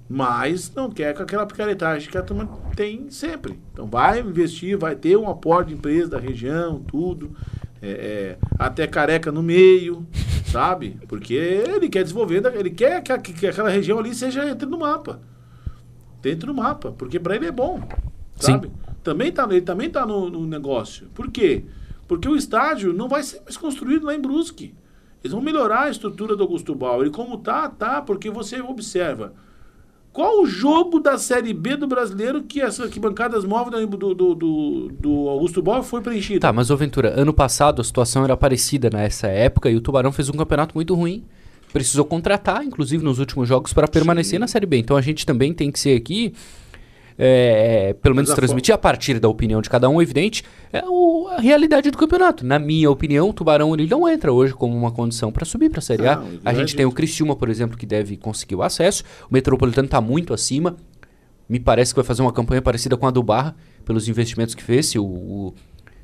Mas 0.09 0.73
não 0.75 0.91
quer 0.91 1.15
com 1.15 1.23
aquela 1.23 1.45
picaretagem 1.45 2.11
que 2.11 2.17
a 2.17 2.23
turma 2.23 2.49
tem 2.75 3.11
sempre. 3.11 3.59
Então 3.73 3.87
vai 3.87 4.21
investir, 4.21 4.79
vai 4.79 4.95
ter 4.95 5.17
um 5.19 5.29
aporte 5.29 5.69
de 5.69 5.75
empresa 5.75 6.11
da 6.11 6.19
região, 6.19 6.81
tudo. 6.81 7.37
É, 7.83 7.91
é, 7.91 8.39
até 8.59 8.87
careca 8.87 9.31
no 9.31 9.43
meio, 9.43 10.07
sabe? 10.51 10.99
Porque 11.07 11.35
ele 11.35 11.91
quer 11.91 12.03
desenvolver, 12.03 12.43
ele 12.55 12.71
quer 12.71 13.03
que, 13.03 13.33
que 13.35 13.47
aquela 13.47 13.69
região 13.69 13.99
ali 13.99 14.15
seja 14.15 14.49
entre 14.49 14.67
no 14.67 14.79
mapa. 14.79 15.21
Dentro 16.27 16.49
do 16.49 16.55
mapa, 16.55 16.91
porque 16.91 17.21
para 17.21 17.37
ele 17.37 17.47
é 17.47 17.53
bom, 17.53 17.81
sabe? 18.35 18.69
Também 19.01 19.31
tá, 19.31 19.47
ele 19.49 19.61
também 19.61 19.89
tá 19.89 20.05
no, 20.05 20.29
no 20.29 20.45
negócio. 20.45 21.07
Por 21.15 21.31
quê? 21.31 21.63
Porque 22.09 22.29
o 22.29 22.35
estádio 22.35 22.93
não 22.93 23.09
vai 23.09 23.23
ser 23.23 23.41
mais 23.43 23.57
construído 23.57 24.07
lá 24.07 24.13
em 24.13 24.21
Brusque. 24.21 24.75
Eles 25.23 25.33
vão 25.33 25.41
melhorar 25.41 25.83
a 25.83 25.89
estrutura 25.89 26.35
do 26.35 26.43
Augusto 26.43 26.75
Bauer. 26.75 27.07
E 27.07 27.11
como 27.11 27.39
tá, 27.39 27.69
tá, 27.69 28.03
porque 28.03 28.29
você 28.29 28.61
observa. 28.61 29.35
Qual 30.13 30.43
o 30.43 30.47
jogo 30.47 30.99
da 30.99 31.17
Série 31.17 31.55
B 31.55 31.77
do 31.77 31.87
brasileiro 31.87 32.43
que 32.43 32.61
as 32.61 32.81
arquibancadas 32.81 33.45
móveis 33.45 33.89
do, 33.89 33.97
do, 33.97 34.35
do, 34.35 34.89
do 34.99 35.29
Augusto 35.29 35.63
Bauer 35.63 35.85
foi 35.85 36.01
preenchida? 36.01 36.41
Tá, 36.41 36.53
mas 36.53 36.73
ô 36.73 36.77
Ventura, 36.77 37.15
ano 37.17 37.33
passado 37.33 37.81
a 37.81 37.85
situação 37.85 38.25
era 38.25 38.37
parecida 38.37 38.91
nessa 38.91 39.29
época 39.29 39.71
e 39.71 39.77
o 39.77 39.81
Tubarão 39.81 40.11
fez 40.11 40.29
um 40.29 40.33
campeonato 40.33 40.75
muito 40.75 40.93
ruim. 40.93 41.25
Precisou 41.73 42.05
contratar, 42.05 42.65
inclusive 42.65 43.05
nos 43.05 43.19
últimos 43.19 43.49
jogos, 43.49 43.73
para 43.73 43.87
permanecer 43.89 44.39
na 44.41 44.47
Série 44.47 44.67
B. 44.67 44.79
Então 44.79 44.97
a 44.97 45.01
gente 45.03 45.27
também 45.27 45.53
tem 45.53 45.71
que 45.71 45.79
ser 45.79 45.97
aqui 45.97 46.33
é, 47.19 47.89
é, 47.89 47.93
pelo 47.95 48.15
menos 48.15 48.29
Mas 48.29 48.35
a 48.35 48.37
transmitir 48.37 48.75
a 48.75 48.79
partir 48.79 49.19
da 49.19 49.27
opinião 49.29 49.63
de 49.63 49.71
cada 49.71 49.89
um, 49.89 50.03
evidente, 50.03 50.45
é 50.71 50.85
o- 50.87 51.29
a 51.29 51.41
realidade 51.41 51.91
do 51.91 51.97
campeonato. 51.97 52.45
Na 52.45 52.59
minha 52.59 52.91
opinião, 52.91 53.31
o 53.31 53.33
Tubarão 53.33 53.73
ele 53.75 53.87
não 53.87 54.07
entra 54.07 54.31
hoje 54.31 54.53
como 54.53 54.77
uma 54.77 54.91
condição 54.91 55.33
para 55.33 55.45
subir 55.47 55.71
para 55.71 55.79
a 55.79 55.83
Série 55.83 56.07
A. 56.07 56.17
Não, 56.17 56.23
a 56.23 56.27
gente 56.27 56.35
verdade. 56.43 56.77
tem 56.77 56.85
o 56.87 56.93
Criciúma, 56.93 57.35
por 57.35 57.49
exemplo, 57.49 57.77
que 57.79 57.87
deve 57.87 58.19
conseguir 58.19 58.55
o 58.57 58.63
acesso. 58.63 59.03
O 59.31 59.33
Metropolitano 59.33 59.87
está 59.87 59.99
muito 60.01 60.35
acima. 60.35 60.77
Me 61.49 61.59
parece 61.59 61.95
que 61.95 61.97
vai 61.97 62.05
fazer 62.05 62.21
uma 62.21 62.33
campanha 62.33 62.61
parecida 62.61 62.99
com 62.99 63.07
a 63.07 63.11
do 63.11 63.23
Barra, 63.23 63.57
pelos 63.85 64.09
investimentos 64.09 64.55
que 64.55 64.63
fez. 64.63 64.85
Se 64.87 64.99
o, 64.99 65.05
o- 65.05 65.55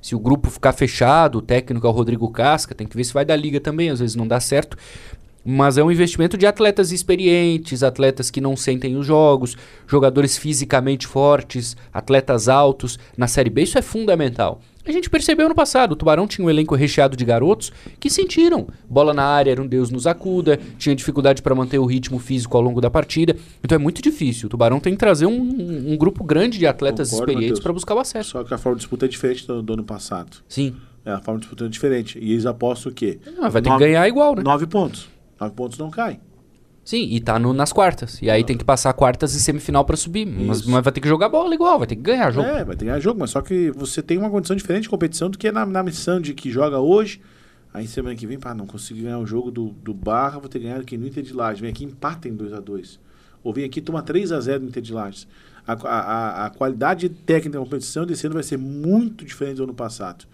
se 0.01 0.14
o 0.14 0.18
grupo 0.18 0.48
ficar 0.51 0.72
fechado, 0.72 1.38
o 1.38 1.42
técnico 1.42 1.87
é 1.87 1.90
o 1.90 1.92
Rodrigo 1.92 2.29
Casca, 2.31 2.75
tem 2.75 2.87
que 2.87 2.96
ver 2.96 3.05
se 3.05 3.12
vai 3.12 3.25
da 3.25 3.37
liga 3.37 3.61
também, 3.61 3.90
às 3.90 4.01
vezes 4.01 4.16
não 4.16 4.27
dá 4.27 4.40
certo. 4.40 4.79
Mas 5.44 5.76
é 5.76 5.83
um 5.83 5.90
investimento 5.90 6.37
de 6.37 6.46
atletas 6.46 6.92
experientes, 6.92 7.83
atletas 7.83 8.31
que 8.31 8.40
não 8.40 8.57
sentem 8.57 8.96
os 8.96 9.07
jogos, 9.07 9.57
jogadores 9.87 10.38
fisicamente 10.38 11.07
fortes, 11.07 11.76
atletas 11.92 12.48
altos. 12.48 12.98
Na 13.16 13.26
Série 13.26 13.50
B 13.50 13.62
isso 13.62 13.78
é 13.78 13.83
fundamental. 13.83 14.61
A 14.85 14.90
gente 14.90 15.09
percebeu 15.09 15.48
no 15.48 15.55
passado, 15.55 15.92
o 15.92 15.96
Tubarão 15.96 16.26
tinha 16.26 16.44
um 16.44 16.50
elenco 16.50 16.74
recheado 16.74 17.16
de 17.16 17.24
garotos 17.24 17.72
que 18.00 18.11
sentiram. 18.11 18.66
Bola 18.90 19.14
na 19.14 19.22
área 19.22 19.52
era 19.52 19.62
um 19.62 19.66
Deus 19.66 19.90
nos 19.90 20.09
acuda, 20.09 20.59
tinha 20.76 20.94
dificuldade 20.94 21.40
para 21.40 21.55
manter 21.55 21.78
o 21.78 21.87
ritmo 21.87 22.18
físico 22.18 22.57
ao 22.57 22.62
longo 22.62 22.81
da 22.81 22.90
partida. 22.90 23.37
Então 23.62 23.76
é 23.76 23.78
muito 23.78 24.02
difícil. 24.02 24.46
O 24.46 24.50
Tubarão 24.50 24.81
tem 24.81 24.92
que 24.94 24.98
trazer 24.98 25.26
um, 25.26 25.92
um 25.92 25.96
grupo 25.96 26.24
grande 26.24 26.59
de 26.59 26.66
atletas 26.66 27.11
Concordo, 27.11 27.31
experientes 27.31 27.62
para 27.62 27.72
buscar 27.72 27.94
o 27.94 28.00
acesso. 28.00 28.31
Só 28.31 28.42
que 28.42 28.52
a 28.52 28.59
forma 28.59 28.74
de 28.74 28.81
disputa 28.81 29.07
é 29.07 29.09
diferente 29.09 29.46
do, 29.46 29.62
do 29.62 29.72
ano 29.72 29.85
passado. 29.85 30.38
Sim. 30.48 30.74
É, 31.05 31.12
a 31.12 31.20
forma 31.20 31.38
de 31.38 31.46
disputa 31.46 31.66
é 31.66 31.68
diferente. 31.68 32.18
E 32.20 32.33
eles 32.33 32.44
apostam 32.44 32.90
o 32.90 32.94
quê? 32.94 33.20
Mas 33.40 33.52
vai 33.52 33.62
ter 33.62 33.70
que 33.70 33.78
ganhar 33.78 34.09
igual, 34.09 34.35
né? 34.35 34.42
Nove 34.42 34.66
pontos. 34.66 35.09
Nove 35.42 35.55
pontos 35.55 35.76
não 35.78 35.90
caem. 35.90 36.20
Sim, 36.85 37.05
e 37.11 37.20
tá 37.20 37.38
no- 37.38 37.52
nas 37.52 37.72
quartas. 37.72 38.20
E 38.20 38.28
aí 38.31 38.42
tem 38.42 38.57
que 38.57 38.64
passar 38.64 38.92
quartas 38.92 39.35
e 39.35 39.40
semifinal 39.40 39.85
pra 39.85 39.96
subir. 39.96 40.26
Mas, 40.26 40.66
mas 40.66 40.83
vai 40.83 40.92
ter 40.92 41.00
que 41.00 41.09
jogar 41.09 41.28
bola 41.28 41.55
igual, 41.55 41.78
vai 41.78 41.87
ter 41.87 41.94
que 41.96 42.02
ganhar 42.02 42.31
jogo. 42.33 42.48
É, 42.48 42.64
vai 42.64 42.74
ter 42.74 42.81
que 42.81 42.85
ganhar 42.87 42.98
jogo, 43.00 43.20
mas 43.20 43.31
só 43.31 43.40
que 43.40 43.70
você 43.70 44.02
tem 44.02 44.18
uma 44.18 44.28
condição 44.31 44.57
diferente 44.57 44.83
de 44.85 44.88
competição 44.88 45.31
do 45.31 45.38
que 45.38 45.50
na, 45.52 45.64
na 45.64 45.83
missão 45.83 46.20
de 46.20 46.35
que 46.35 46.50
joga 46.50 46.81
hoje. 46.81 47.20
Aí 47.72 47.87
semana 47.87 48.14
que 48.16 48.26
vem, 48.26 48.38
pá, 48.38 48.52
não 48.52 48.66
consegui 48.66 49.02
ganhar 49.02 49.18
o 49.20 49.26
jogo 49.26 49.50
do, 49.50 49.68
do 49.68 49.94
Barra, 49.94 50.38
vou 50.40 50.48
ter 50.48 50.59
que 50.59 50.64
ganhar 50.64 50.81
aqui 50.81 50.98
no 50.98 51.07
Inter 51.07 51.22
de 51.22 51.33
Lages. 51.33 51.61
Vem 51.61 51.70
aqui 51.70 51.85
empata 51.85 52.28
em 52.28 52.37
2x2. 52.37 52.98
Ou 53.44 53.52
vem 53.52 53.64
aqui 53.64 53.81
toma 53.81 54.02
3x0 54.02 54.59
no 54.59 54.68
Inter 54.68 54.83
de 54.83 54.92
Lages. 54.92 55.26
A, 55.66 55.72
a, 55.74 55.76
a- 56.00 56.46
a 56.46 56.50
qualidade 56.50 57.09
técnica 57.09 57.59
da 57.59 57.64
competição 57.64 58.05
desse 58.05 58.26
ano 58.26 58.35
vai 58.35 58.42
ser 58.42 58.57
muito 58.59 59.24
diferente 59.24 59.57
do 59.59 59.64
ano 59.64 59.74
passado. 59.74 60.24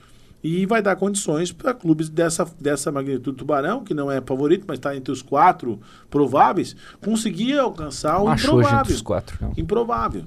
E 0.42 0.64
vai 0.66 0.80
dar 0.80 0.94
condições 0.96 1.50
para 1.50 1.74
clubes 1.74 2.08
dessa, 2.08 2.44
dessa 2.60 2.92
magnitude 2.92 3.36
Tubarão, 3.38 3.82
que 3.82 3.92
não 3.92 4.10
é 4.10 4.20
favorito, 4.20 4.64
mas 4.68 4.78
está 4.78 4.94
entre 4.94 5.10
os 5.12 5.20
quatro 5.20 5.80
prováveis, 6.08 6.76
conseguir 7.04 7.58
alcançar 7.58 8.22
o 8.22 8.30
gente 8.30 8.44
improvável. 8.46 8.94
os 8.94 9.02
quatro. 9.02 9.36
não. 9.40 9.52
Improvável. 9.56 10.24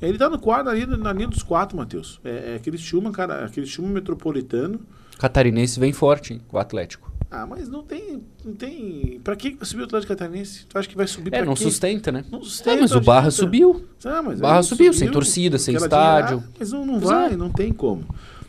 Ele 0.00 0.16
tá 0.16 0.30
no 0.30 0.38
quadro 0.38 0.70
ali, 0.72 0.86
na 0.86 1.12
linha 1.12 1.28
dos 1.28 1.42
quatro, 1.42 1.76
Matheus. 1.76 2.18
É, 2.24 2.52
é 2.52 2.54
aquele 2.56 2.78
Chuma, 2.78 3.12
cara, 3.12 3.44
aquele 3.44 3.66
Chuma 3.66 3.90
metropolitano. 3.90 4.80
Catarinense 5.18 5.78
vem 5.78 5.92
forte, 5.92 6.32
hein, 6.32 6.40
o 6.50 6.58
Atlético. 6.58 7.10
Ah, 7.30 7.46
mas 7.46 7.68
não 7.68 7.82
tem. 7.84 8.22
Não 8.44 8.54
tem. 8.54 9.20
Pra 9.22 9.36
que 9.36 9.56
subir 9.62 9.82
o 9.82 9.84
Atlético 9.84 10.12
Catarinense? 10.14 10.64
Tu 10.66 10.76
acha 10.78 10.88
que 10.88 10.96
vai 10.96 11.06
subir 11.06 11.32
É, 11.32 11.44
não 11.44 11.54
quê? 11.54 11.62
sustenta, 11.62 12.10
né? 12.10 12.24
Não 12.30 12.40
É, 12.40 12.42
sustenta. 12.42 12.80
mas 12.80 12.92
o 12.92 13.00
Barra 13.00 13.30
subiu. 13.30 13.84
Ah, 14.04 14.20
mas 14.22 14.40
Barra 14.40 14.56
aí 14.56 14.64
subiu, 14.64 14.92
sem 14.94 15.10
torcida, 15.10 15.58
sem 15.58 15.76
estádio. 15.76 16.38
dinheirada, 16.38 16.54
mas 16.58 16.72
não, 16.72 16.86
não 16.86 16.94
Pois 16.98 17.10
vai, 17.10 17.32
é. 17.34 17.36
não 17.36 17.50
tem 17.50 17.70
como. 17.72 18.04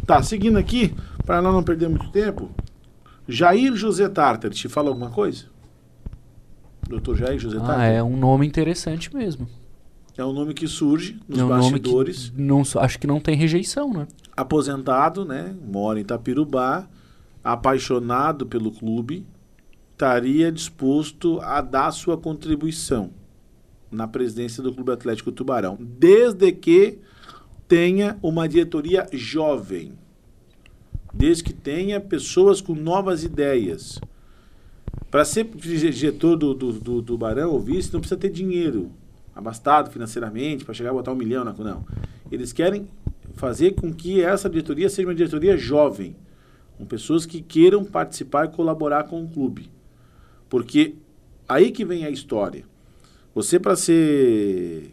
Tá, 0.05 0.21
seguindo 0.23 0.57
aqui, 0.57 0.93
para 1.25 1.41
não 1.41 1.63
perder 1.63 1.89
muito 1.89 2.09
tempo. 2.11 2.49
Jair 3.27 3.75
José 3.75 4.09
Tartar, 4.09 4.49
te 4.49 4.67
fala 4.67 4.89
alguma 4.89 5.09
coisa? 5.09 5.45
Doutor 6.87 7.17
Jair 7.17 7.39
José 7.39 7.57
Tartar? 7.57 7.79
Ah, 7.79 7.85
é 7.85 8.03
um 8.03 8.17
nome 8.17 8.45
interessante 8.45 9.13
mesmo. 9.15 9.47
É 10.17 10.25
um 10.25 10.33
nome 10.33 10.53
que 10.53 10.67
surge 10.67 11.19
nos 11.27 11.39
é 11.39 11.43
um 11.45 11.47
bastidores. 11.47 12.33
não, 12.35 12.63
acho 12.75 12.99
que 12.99 13.07
não 13.07 13.19
tem 13.19 13.35
rejeição, 13.35 13.93
né? 13.93 14.07
aposentado, 14.35 15.25
né? 15.25 15.55
Mora 15.61 15.99
em 15.99 16.01
Itapirubá, 16.01 16.87
apaixonado 17.43 18.45
pelo 18.45 18.71
clube, 18.71 19.25
estaria 19.91 20.51
disposto 20.51 21.39
a 21.41 21.61
dar 21.61 21.91
sua 21.91 22.17
contribuição 22.17 23.11
na 23.91 24.07
presidência 24.07 24.63
do 24.63 24.73
Clube 24.73 24.91
Atlético 24.91 25.31
Tubarão, 25.31 25.77
desde 25.79 26.51
que 26.51 26.99
tenha 27.71 28.17
uma 28.21 28.49
diretoria 28.49 29.07
jovem, 29.13 29.93
desde 31.13 31.41
que 31.41 31.53
tenha 31.53 32.01
pessoas 32.01 32.59
com 32.59 32.75
novas 32.75 33.23
ideias. 33.23 33.97
Para 35.09 35.23
ser 35.23 35.45
diretor 35.45 36.35
do, 36.35 36.53
do, 36.53 36.73
do 36.73 37.01
Tubarão 37.01 37.49
ou 37.51 37.61
vice, 37.61 37.93
não 37.93 38.01
precisa 38.01 38.19
ter 38.19 38.29
dinheiro 38.29 38.91
abastado 39.33 39.89
financeiramente 39.89 40.65
para 40.65 40.73
chegar 40.73 40.89
a 40.89 40.93
botar 40.93 41.13
um 41.13 41.15
milhão 41.15 41.45
na 41.45 41.53
não. 41.53 41.85
Eles 42.29 42.51
querem 42.51 42.89
fazer 43.35 43.71
com 43.71 43.93
que 43.93 44.21
essa 44.21 44.49
diretoria 44.49 44.89
seja 44.89 45.07
uma 45.07 45.15
diretoria 45.15 45.55
jovem, 45.55 46.13
com 46.77 46.83
pessoas 46.85 47.25
que 47.25 47.41
queiram 47.41 47.85
participar 47.85 48.47
e 48.47 48.49
colaborar 48.49 49.05
com 49.05 49.23
o 49.23 49.29
clube. 49.29 49.71
Porque 50.49 50.95
aí 51.47 51.71
que 51.71 51.85
vem 51.85 52.03
a 52.03 52.09
história. 52.09 52.65
Você, 53.33 53.57
para 53.57 53.77
ser 53.77 54.91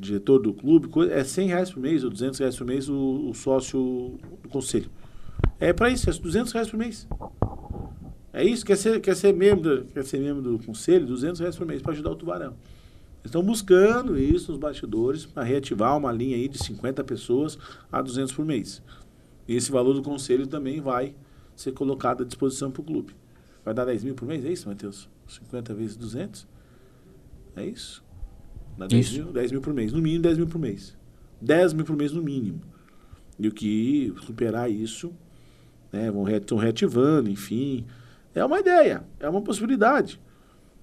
diretor 0.00 0.38
do 0.38 0.52
clube, 0.52 0.88
é 1.10 1.24
100 1.24 1.48
reais 1.48 1.70
por 1.70 1.80
mês 1.80 2.04
ou 2.04 2.10
200 2.10 2.38
reais 2.38 2.56
por 2.56 2.66
mês 2.66 2.88
o, 2.88 3.28
o 3.30 3.34
sócio 3.34 4.18
do 4.42 4.48
conselho. 4.48 4.90
É 5.58 5.72
para 5.72 5.90
isso, 5.90 6.08
é 6.08 6.12
200 6.12 6.52
reais 6.52 6.68
por 6.68 6.76
mês. 6.76 7.08
É 8.32 8.44
isso, 8.44 8.64
quer 8.64 8.76
ser, 8.76 9.00
quer 9.00 9.14
ser, 9.14 9.32
membro, 9.34 9.86
quer 9.92 10.04
ser 10.04 10.18
membro 10.18 10.42
do 10.42 10.58
conselho, 10.64 11.06
200 11.06 11.40
reais 11.40 11.56
por 11.56 11.66
mês 11.66 11.82
para 11.82 11.92
ajudar 11.92 12.10
o 12.10 12.16
Tubarão. 12.16 12.54
Eles 13.22 13.26
estão 13.26 13.42
buscando 13.42 14.18
isso 14.18 14.50
nos 14.50 14.58
bastidores 14.58 15.24
para 15.26 15.44
reativar 15.44 15.96
uma 15.96 16.10
linha 16.10 16.36
aí 16.36 16.48
de 16.48 16.58
50 16.58 17.04
pessoas 17.04 17.58
a 17.90 18.00
200 18.02 18.32
por 18.32 18.44
mês. 18.44 18.82
E 19.46 19.54
esse 19.54 19.70
valor 19.70 19.92
do 19.92 20.02
conselho 20.02 20.46
também 20.46 20.80
vai 20.80 21.14
ser 21.54 21.72
colocado 21.72 22.22
à 22.22 22.26
disposição 22.26 22.70
para 22.70 22.80
o 22.80 22.84
clube. 22.84 23.14
Vai 23.64 23.74
dar 23.74 23.84
10 23.84 24.04
mil 24.04 24.14
por 24.14 24.26
mês, 24.26 24.44
é 24.44 24.50
isso, 24.50 24.68
Matheus? 24.68 25.08
50 25.28 25.74
vezes 25.74 25.96
200? 25.96 26.46
É 27.54 27.64
isso? 27.64 28.02
Dá 28.76 28.86
10 28.86 29.06
Isso. 29.06 29.22
mil, 29.24 29.32
10 29.32 29.52
mil 29.52 29.60
por 29.60 29.72
mês. 29.74 29.92
No 29.92 30.00
mínimo 30.00 30.22
10 30.22 30.38
mil 30.38 30.46
por 30.46 30.58
mês. 30.58 30.96
10 31.40 31.72
mil 31.72 31.84
por 31.84 31.96
mês 31.96 32.12
no 32.12 32.22
mínimo. 32.22 32.60
E 33.38 33.48
o 33.48 33.52
que 33.52 34.12
superar 34.24 34.70
isso, 34.70 35.12
né, 35.92 36.10
vão 36.10 36.28
estão 36.28 36.56
reativando, 36.58 37.28
enfim. 37.30 37.84
É 38.34 38.44
uma 38.44 38.60
ideia, 38.60 39.04
é 39.20 39.28
uma 39.28 39.42
possibilidade. 39.42 40.20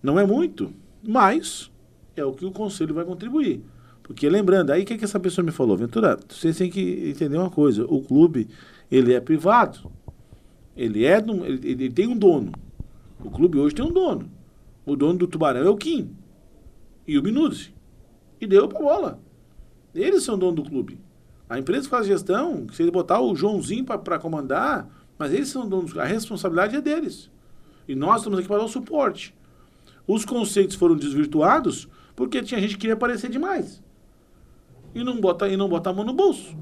Não 0.04 0.19
é 0.19 0.25
muito, 0.25 0.71
mas 1.04 1.71
é 2.15 2.23
o 2.23 2.34
que 2.34 2.45
o 2.45 2.52
conselho 2.52 2.93
vai 2.93 3.06
contribuir. 3.06 3.62
Porque 4.04 4.28
lembrando, 4.28 4.71
aí 4.71 4.84
o 4.84 4.86
que, 4.86 4.97
que 4.97 5.06
essa 5.06 5.19
pessoa 5.19 5.45
me 5.45 5.52
falou? 5.52 5.78
Ventura, 5.78 6.17
vocês 6.28 6.58
têm 6.58 6.69
que 6.69 7.10
entender 7.10 7.38
uma 7.38 7.49
coisa. 7.49 7.86
O 7.86 8.02
clube, 8.02 8.47
ele 8.91 9.13
é 9.13 9.19
privado. 9.19 9.91
Ele 10.75 11.06
é 11.06 11.19
um- 11.19 11.45
ele, 11.45 11.71
ele 11.71 11.89
tem 11.91 12.08
um 12.08 12.17
dono. 12.17 12.52
O 13.23 13.30
clube 13.30 13.58
hoje 13.60 13.75
tem 13.75 13.86
um 13.86 13.91
dono. 13.91 14.30
O 14.86 14.95
dono 14.95 15.19
do 15.19 15.28
Tubarão 15.28 15.62
é 15.62 15.69
o 15.69 15.78
Kim. 15.78 16.10
E 17.08 17.17
o 17.17 17.23
Minuzzi. 17.23 17.71
E 18.39 18.47
deu 18.47 18.67
pra 18.67 18.80
bola. 18.80 19.19
Eles 19.93 20.23
são 20.23 20.38
dono 20.38 20.54
do 20.54 20.63
clube. 20.63 20.99
A 21.49 21.58
empresa 21.58 21.84
que 21.84 21.89
faz 21.89 22.06
gestão, 22.06 22.67
se 22.71 22.84
ele 22.84 22.91
botar 22.91 23.19
o 23.19 23.36
Joãozinho 23.36 23.84
para 23.84 24.19
comandar, 24.19 24.88
mas 25.17 25.34
eles 25.34 25.49
são 25.49 25.67
donos. 25.67 25.97
A 25.97 26.06
responsabilidade 26.06 26.75
é 26.75 26.82
deles. 26.82 27.30
E 27.88 27.95
nós 27.95 28.17
estamos 28.17 28.39
aqui 28.39 28.47
para 28.47 28.60
dar 28.60 28.65
o 28.65 28.69
suporte. 28.69 29.36
Os 30.08 30.23
conceitos 30.23 30.75
foram 30.75 30.95
desvirtuados 30.95 31.88
porque 32.15 32.41
tinha 32.43 32.60
gente 32.62 32.75
que 32.75 32.82
queria 32.82 32.93
aparecer 32.93 33.30
demais. 33.30 33.82
E 34.93 35.04
não 35.04 35.19
bota, 35.19 35.47
e 35.47 35.58
não 35.58 35.67
bota 35.67 35.89
a 35.89 35.93
mão 35.93 36.06
no 36.06 36.13
bolso. 36.13 36.56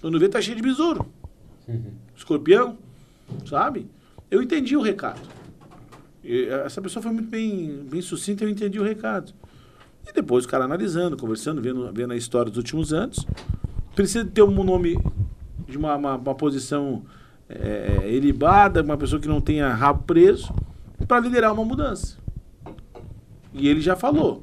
Quando 0.00 0.18
vê, 0.18 0.28
tá 0.28 0.40
cheio 0.40 0.56
de 0.56 0.62
besouro. 0.62 1.12
Escorpião, 2.16 2.78
sabe? 3.44 3.88
Eu 4.30 4.42
entendi 4.42 4.76
o 4.76 4.80
recado. 4.80 5.20
E 6.22 6.44
essa 6.46 6.80
pessoa 6.80 7.02
foi 7.02 7.12
muito 7.12 7.28
bem, 7.28 7.84
bem 7.90 8.00
sucinta, 8.00 8.44
eu 8.44 8.48
entendi 8.48 8.78
o 8.78 8.82
recado. 8.82 9.32
E 10.08 10.12
depois 10.12 10.44
o 10.44 10.48
cara 10.48 10.64
analisando, 10.64 11.16
conversando, 11.16 11.60
vendo, 11.60 11.92
vendo 11.92 12.12
a 12.12 12.16
história 12.16 12.50
dos 12.50 12.58
últimos 12.58 12.92
anos. 12.92 13.26
Precisa 13.94 14.24
ter 14.24 14.42
um 14.42 14.64
nome 14.64 14.98
de 15.68 15.76
uma, 15.76 15.94
uma, 15.96 16.16
uma 16.16 16.34
posição 16.34 17.04
é, 17.48 18.08
elibada, 18.08 18.82
uma 18.82 18.96
pessoa 18.96 19.20
que 19.20 19.28
não 19.28 19.40
tenha 19.40 19.72
rabo 19.72 20.04
preso, 20.04 20.52
para 21.06 21.20
liderar 21.20 21.52
uma 21.52 21.64
mudança. 21.64 22.16
E 23.52 23.68
ele 23.68 23.80
já 23.80 23.96
falou. 23.96 24.42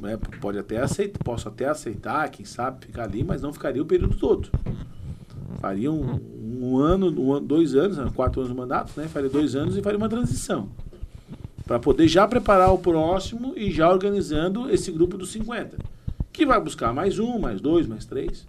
né, 0.00 0.18
pode 0.40 0.58
até 0.58 0.78
aceitar, 0.78 1.18
posso 1.22 1.48
até 1.48 1.68
aceitar, 1.68 2.28
quem 2.30 2.44
sabe, 2.44 2.86
ficar 2.86 3.04
ali, 3.04 3.22
mas 3.22 3.42
não 3.42 3.52
ficaria 3.52 3.82
o 3.82 3.86
período 3.86 4.16
todo. 4.16 4.48
Faria 5.60 5.90
um, 5.90 6.20
um 6.62 6.78
ano, 6.78 7.08
um 7.08 7.42
dois 7.42 7.74
anos, 7.74 8.12
quatro 8.12 8.40
anos 8.40 8.52
de 8.52 8.58
mandato, 8.58 8.92
né? 8.96 9.08
Faria 9.08 9.28
dois 9.28 9.54
anos 9.54 9.76
e 9.76 9.82
faria 9.82 9.98
uma 9.98 10.08
transição. 10.08 10.68
Para 11.66 11.78
poder 11.80 12.06
já 12.08 12.26
preparar 12.28 12.72
o 12.72 12.78
próximo 12.78 13.52
e 13.56 13.70
já 13.72 13.90
organizando 13.90 14.70
esse 14.70 14.90
grupo 14.92 15.18
dos 15.18 15.30
50. 15.32 15.76
Que 16.32 16.46
vai 16.46 16.60
buscar 16.60 16.94
mais 16.94 17.18
um, 17.18 17.38
mais 17.38 17.60
dois, 17.60 17.86
mais 17.86 18.04
três. 18.04 18.46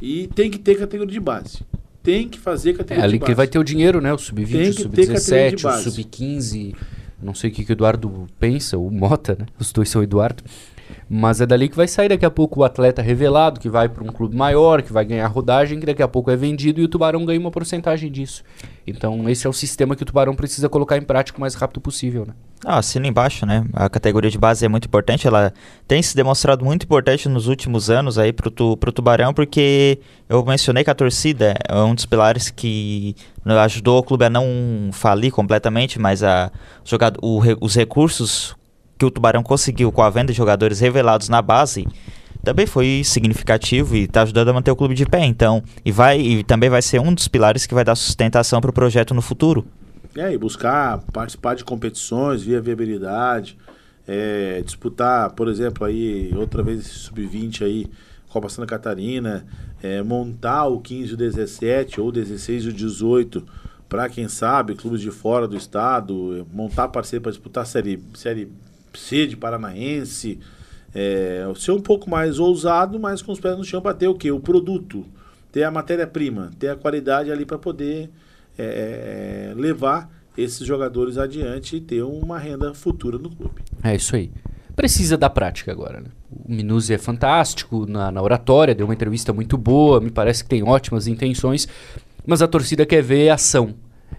E 0.00 0.28
tem 0.28 0.50
que 0.50 0.58
ter 0.58 0.76
categoria 0.78 1.12
de 1.12 1.20
base. 1.20 1.60
Tem 2.02 2.28
que 2.28 2.38
fazer 2.38 2.70
É 2.70 2.74
categoria 2.74 3.04
ali 3.04 3.12
de 3.14 3.18
que 3.18 3.24
base. 3.26 3.34
vai 3.36 3.46
ter 3.48 3.58
o 3.58 3.64
dinheiro, 3.64 4.00
né? 4.00 4.12
O 4.12 4.16
Tem 4.16 4.24
sub-20, 4.26 4.74
que 4.76 4.82
o 4.82 4.88
ter 4.88 5.06
categoria 5.08 5.16
de 5.16 5.20
sub-17, 5.20 5.58
o 5.58 5.62
base. 5.62 5.90
sub-15. 5.90 6.76
Não 7.22 7.34
sei 7.34 7.50
o 7.50 7.52
que, 7.52 7.64
que 7.64 7.72
o 7.72 7.74
Eduardo 7.74 8.26
pensa, 8.38 8.76
o 8.78 8.90
Mota, 8.90 9.36
né? 9.38 9.46
Os 9.58 9.72
dois 9.72 9.88
são 9.88 10.02
Eduardo. 10.02 10.44
Mas 11.08 11.40
é 11.40 11.46
dali 11.46 11.68
que 11.68 11.76
vai 11.76 11.86
sair 11.86 12.08
daqui 12.08 12.24
a 12.24 12.30
pouco 12.30 12.60
o 12.60 12.64
atleta 12.64 13.02
revelado, 13.02 13.60
que 13.60 13.68
vai 13.68 13.88
para 13.88 14.02
um 14.02 14.08
clube 14.08 14.36
maior, 14.36 14.82
que 14.82 14.92
vai 14.92 15.04
ganhar 15.04 15.26
rodagem, 15.26 15.78
que 15.78 15.86
daqui 15.86 16.02
a 16.02 16.08
pouco 16.08 16.30
é 16.30 16.36
vendido 16.36 16.80
e 16.80 16.84
o 16.84 16.88
Tubarão 16.88 17.24
ganha 17.24 17.40
uma 17.40 17.50
porcentagem 17.50 18.10
disso. 18.10 18.42
Então 18.86 19.28
esse 19.28 19.46
é 19.46 19.50
o 19.50 19.52
sistema 19.52 19.96
que 19.96 20.02
o 20.02 20.06
Tubarão 20.06 20.34
precisa 20.34 20.68
colocar 20.68 20.96
em 20.96 21.02
prática 21.02 21.38
o 21.38 21.40
mais 21.40 21.54
rápido 21.54 21.80
possível, 21.80 22.26
né? 22.26 22.34
Ah, 22.64 22.78
assina 22.78 23.06
embaixo, 23.06 23.44
né? 23.44 23.64
A 23.74 23.90
categoria 23.90 24.30
de 24.30 24.38
base 24.38 24.64
é 24.64 24.68
muito 24.68 24.86
importante, 24.86 25.26
ela 25.26 25.52
tem 25.86 26.02
se 26.02 26.16
demonstrado 26.16 26.64
muito 26.64 26.84
importante 26.84 27.28
nos 27.28 27.46
últimos 27.46 27.90
anos 27.90 28.18
aí 28.18 28.32
pro, 28.32 28.50
tu, 28.50 28.76
Tubarão, 28.76 29.34
porque 29.34 29.98
eu 30.28 30.42
mencionei 30.44 30.82
que 30.82 30.90
a 30.90 30.94
torcida 30.94 31.54
é 31.68 31.76
um 31.76 31.94
dos 31.94 32.06
pilares 32.06 32.48
que 32.48 33.14
ajudou 33.44 33.98
o 33.98 34.02
clube 34.02 34.24
a 34.24 34.30
não 34.30 34.88
falir 34.92 35.30
completamente, 35.30 35.98
mas 35.98 36.22
a, 36.22 36.50
jogado, 36.82 37.18
o, 37.22 37.40
os 37.60 37.74
recursos 37.74 38.56
que 38.98 39.04
o 39.04 39.10
Tubarão 39.10 39.42
conseguiu 39.42 39.90
com 39.90 40.02
a 40.02 40.10
venda 40.10 40.32
de 40.32 40.36
jogadores 40.36 40.80
revelados 40.80 41.28
na 41.28 41.42
base 41.42 41.86
também 42.44 42.66
foi 42.66 43.02
significativo 43.02 43.96
e 43.96 44.04
está 44.04 44.22
ajudando 44.22 44.50
a 44.50 44.52
manter 44.52 44.70
o 44.70 44.76
clube 44.76 44.94
de 44.94 45.06
pé. 45.06 45.24
Então, 45.24 45.62
e 45.84 45.90
vai 45.90 46.20
e 46.20 46.44
também 46.44 46.68
vai 46.68 46.82
ser 46.82 47.00
um 47.00 47.12
dos 47.12 47.26
pilares 47.26 47.66
que 47.66 47.74
vai 47.74 47.82
dar 47.82 47.96
sustentação 47.96 48.60
para 48.60 48.70
o 48.70 48.72
projeto 48.72 49.14
no 49.14 49.22
futuro. 49.22 49.64
É, 50.14 50.32
e 50.32 50.38
buscar 50.38 50.98
participar 51.12 51.54
de 51.54 51.64
competições 51.64 52.42
via 52.42 52.60
viabilidade, 52.60 53.58
é, 54.06 54.62
disputar, 54.62 55.32
por 55.32 55.48
exemplo, 55.48 55.84
aí 55.84 56.32
outra 56.36 56.62
vez 56.62 56.80
esse 56.80 56.90
sub-20 56.90 57.62
aí, 57.62 57.86
Copa 58.28 58.48
Santa 58.48 58.66
Catarina, 58.66 59.44
é, 59.82 60.02
montar 60.02 60.66
o 60.66 60.80
15 60.80 61.14
o 61.14 61.16
17 61.16 62.00
ou 62.00 62.12
16 62.12 62.64
e 62.64 62.68
o 62.68 62.72
18 62.72 63.44
para 63.88 64.08
quem 64.08 64.28
sabe, 64.28 64.74
clubes 64.74 65.00
de 65.00 65.10
fora 65.10 65.46
do 65.46 65.56
estado, 65.56 66.46
montar 66.52 66.88
parceiro 66.88 67.22
para 67.22 67.32
disputar 67.32 67.66
série, 67.66 68.02
série 68.14 68.50
C 68.96 69.26
de 69.26 69.36
Paranaense, 69.36 70.38
é, 70.94 71.44
ser 71.56 71.72
um 71.72 71.80
pouco 71.80 72.08
mais 72.08 72.38
ousado, 72.38 72.98
mas 73.00 73.20
com 73.20 73.32
os 73.32 73.40
pés 73.40 73.56
no 73.56 73.64
chão 73.64 73.80
para 73.80 73.94
ter 73.94 74.06
o 74.06 74.14
quê? 74.14 74.30
O 74.30 74.40
produto, 74.40 75.04
ter 75.50 75.64
a 75.64 75.70
matéria-prima, 75.70 76.50
ter 76.58 76.68
a 76.68 76.76
qualidade 76.76 77.32
ali 77.32 77.44
para 77.44 77.58
poder 77.58 78.10
é, 78.56 79.50
é, 79.50 79.54
levar 79.60 80.10
esses 80.36 80.66
jogadores 80.66 81.18
adiante 81.18 81.76
e 81.76 81.80
ter 81.80 82.02
uma 82.02 82.38
renda 82.38 82.74
futura 82.74 83.18
no 83.18 83.30
clube. 83.30 83.62
É 83.82 83.94
isso 83.94 84.14
aí. 84.16 84.30
Precisa 84.74 85.16
da 85.16 85.30
prática 85.30 85.70
agora, 85.70 86.00
né? 86.00 86.08
O 86.30 86.52
Minuzzi 86.52 86.92
é 86.92 86.98
fantástico 86.98 87.86
na, 87.86 88.10
na 88.10 88.20
oratória, 88.20 88.74
deu 88.74 88.86
uma 88.86 88.94
entrevista 88.94 89.32
muito 89.32 89.56
boa, 89.56 90.00
me 90.00 90.10
parece 90.10 90.42
que 90.42 90.50
tem 90.50 90.64
ótimas 90.64 91.06
intenções, 91.06 91.68
mas 92.26 92.42
a 92.42 92.48
torcida 92.48 92.84
quer 92.84 93.02
ver 93.02 93.28
ação. 93.30 93.74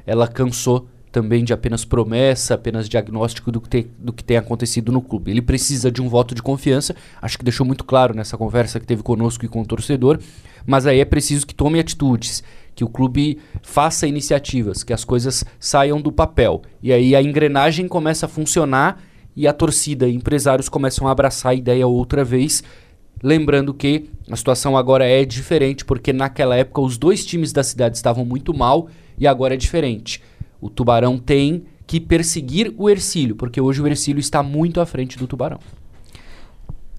Ela 0.06 0.28
cansou 0.28 0.88
também 1.16 1.46
de 1.46 1.54
apenas 1.54 1.86
promessa, 1.86 2.56
apenas 2.56 2.90
diagnóstico 2.90 3.50
do 3.50 3.62
que, 3.62 3.70
te, 3.70 3.88
do 3.98 4.12
que 4.12 4.22
tem 4.22 4.36
acontecido 4.36 4.92
no 4.92 5.02
clube. 5.02 5.32
Ele 5.32 5.42
precisa 5.42 5.90
de 5.90 6.02
um 6.02 6.10
voto 6.10 6.36
de 6.36 6.42
confiança, 6.42 6.94
acho 7.22 7.38
que 7.38 7.46
deixou 7.46 7.66
muito 7.66 7.86
claro 7.86 8.14
nessa 8.14 8.38
conversa 8.38 8.82
que 8.82 8.86
teve 8.86 9.02
conosco 9.02 9.46
e 9.46 9.48
com 9.48 9.62
o 9.62 9.66
torcedor, 9.66 10.20
mas 10.68 10.86
aí 10.86 11.00
é 11.00 11.06
preciso 11.06 11.48
que 11.48 11.56
tome 11.56 11.80
atitudes, 11.80 12.44
que 12.76 12.84
o 12.84 12.90
clube 12.90 13.38
faça 13.62 14.06
iniciativas, 14.06 14.84
que 14.84 14.92
as 14.92 15.06
coisas 15.06 15.46
saiam 15.58 16.02
do 16.02 16.12
papel. 16.12 16.64
E 16.84 16.92
aí 16.92 17.16
a 17.16 17.24
engrenagem 17.24 17.88
começa 17.88 18.26
a 18.26 18.30
funcionar 18.30 19.02
e 19.34 19.48
a 19.48 19.54
torcida 19.54 20.10
e 20.10 20.16
empresários 20.16 20.68
começam 20.68 21.08
a 21.08 21.12
abraçar 21.12 21.54
a 21.54 21.56
ideia 21.56 21.88
outra 21.88 22.26
vez. 22.26 22.62
Lembrando 23.24 23.74
que 23.74 24.10
a 24.30 24.36
situação 24.36 24.76
agora 24.76 25.08
é 25.08 25.24
diferente, 25.24 25.86
porque 25.86 26.12
naquela 26.12 26.58
época 26.58 26.82
os 26.82 26.98
dois 26.98 27.26
times 27.26 27.54
da 27.54 27.64
cidade 27.64 27.96
estavam 27.96 28.26
muito 28.26 28.54
mal 28.54 28.90
e 29.18 29.26
agora 29.26 29.54
é 29.54 29.58
diferente. 29.58 30.22
O 30.66 30.70
Tubarão 30.72 31.20
tem 31.20 31.64
que 31.86 32.00
perseguir 32.00 32.74
o 32.76 32.90
Ercílio, 32.90 33.36
porque 33.36 33.62
hoje 33.62 33.80
o 33.84 33.88
Ercílio 33.88 34.20
está 34.20 34.42
muito 34.42 34.82
à 34.82 34.86
frente 34.86 35.16
do 35.16 35.28
Tubarão. 35.28 35.60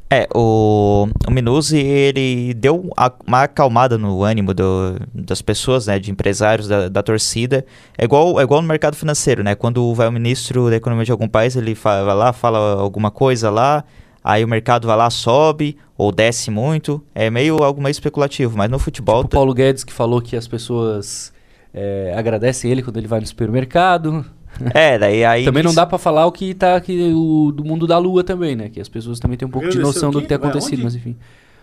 É, 0.08 0.28
o, 0.32 1.08
o 1.26 1.30
Minuzzi, 1.32 1.78
ele 1.78 2.54
deu 2.54 2.88
uma 3.26 3.42
acalmada 3.42 3.98
no 3.98 4.22
ânimo 4.22 4.54
do, 4.54 5.00
das 5.12 5.42
pessoas, 5.42 5.88
né, 5.88 5.98
de 5.98 6.12
empresários, 6.12 6.68
da, 6.68 6.88
da, 6.88 7.02
torcida. 7.02 7.66
É 7.98 8.04
igual, 8.04 8.38
é 8.38 8.44
igual 8.44 8.62
no 8.62 8.68
mercado 8.68 8.94
financeiro, 8.94 9.42
né? 9.42 9.56
Quando 9.56 9.92
vai 9.92 10.06
o 10.06 10.12
ministro 10.12 10.70
da 10.70 10.76
economia 10.76 11.04
de 11.04 11.10
algum 11.10 11.26
país, 11.26 11.56
ele 11.56 11.74
fala, 11.74 12.04
vai 12.04 12.14
lá, 12.14 12.32
fala 12.32 12.80
alguma 12.80 13.10
coisa 13.10 13.50
lá, 13.50 13.82
aí 14.22 14.44
o 14.44 14.48
mercado 14.48 14.86
vai 14.86 14.96
lá, 14.96 15.10
sobe 15.10 15.76
ou 15.98 16.12
desce 16.12 16.52
muito. 16.52 17.02
É 17.12 17.28
meio 17.28 17.64
algo 17.64 17.82
meio 17.82 17.90
especulativo, 17.90 18.56
mas 18.56 18.70
no 18.70 18.78
futebol... 18.78 19.24
Tipo 19.24 19.34
o 19.34 19.38
Paulo 19.38 19.52
Guedes 19.52 19.82
que 19.82 19.92
falou 19.92 20.22
que 20.22 20.36
as 20.36 20.46
pessoas 20.46 21.34
é, 21.76 22.14
agradecem 22.16 22.70
ele 22.70 22.82
quando 22.82 22.96
ele 22.96 23.06
vai 23.06 23.20
no 23.20 23.26
supermercado. 23.26 24.24
É, 24.72 24.98
daí 24.98 25.22
aí. 25.22 25.44
também 25.44 25.62
não 25.62 25.74
dá 25.74 25.84
para 25.84 25.98
falar 25.98 26.24
o 26.24 26.32
que 26.32 26.54
tá 26.54 26.76
aqui 26.76 27.12
o, 27.14 27.52
do 27.52 27.62
mundo 27.62 27.86
da 27.86 27.98
lua 27.98 28.24
também, 28.24 28.56
né? 28.56 28.70
Que 28.70 28.80
as 28.80 28.88
pessoas 28.88 29.20
também 29.20 29.36
têm 29.36 29.46
um 29.46 29.50
pouco 29.50 29.68
de 29.68 29.78
noção 29.78 30.10
do 30.10 30.22
que 30.22 30.26
tem 30.26 30.36
acontecido, 30.36 30.82
mas 30.82 30.94
enfim. 30.94 31.14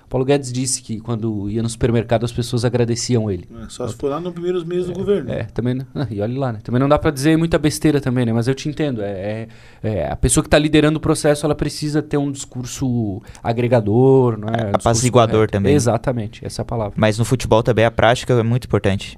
Paulo 0.08 0.26
Guedes 0.26 0.54
disse 0.54 0.80
que 0.84 1.00
quando 1.00 1.50
ia 1.50 1.64
no 1.64 1.68
supermercado 1.68 2.24
as 2.24 2.32
pessoas 2.32 2.64
agradeciam 2.64 3.32
ele. 3.32 3.50
É, 3.64 3.66
só 3.68 3.88
se 3.88 3.96
for 3.96 4.12
lá 4.12 4.20
nos 4.20 4.32
primeiros 4.32 4.64
meses 4.64 4.86
do 4.86 4.94
governo. 4.94 5.32
É, 5.32 5.46
também. 5.46 5.82
Ah, 5.96 6.06
e 6.12 6.22
olha 6.22 6.40
lá, 6.40 6.54
né? 6.54 6.60
Também 6.64 6.80
não 6.80 6.88
dá 6.88 7.00
para 7.00 7.10
dizer 7.10 7.36
muita 7.36 7.58
besteira 7.58 8.00
também, 8.00 8.24
né? 8.24 8.32
Mas 8.32 8.48
eu 8.48 8.54
te 8.54 8.70
entendo. 8.70 9.02
É, 9.02 9.48
é, 9.82 9.90
é 9.90 10.12
a 10.12 10.16
pessoa 10.16 10.44
que 10.44 10.48
está 10.48 10.60
liderando 10.60 10.98
o 10.98 11.02
processo, 11.02 11.48
ela 11.48 11.56
precisa 11.56 12.00
ter 12.00 12.18
um 12.18 12.32
discurso 12.32 13.24
agregador, 13.42 14.38
não 14.38 14.50
é? 14.50 14.68
Um 14.68 14.76
Apaziguador 14.76 15.50
também. 15.50 15.74
Exatamente, 15.74 16.46
essa 16.46 16.62
é 16.62 16.64
a 16.64 16.66
palavra. 16.66 16.94
Mas 16.96 17.18
no 17.18 17.26
futebol 17.26 17.64
também 17.64 17.84
a 17.84 17.90
prática 17.90 18.34
é 18.34 18.44
muito 18.44 18.66
importante. 18.66 19.18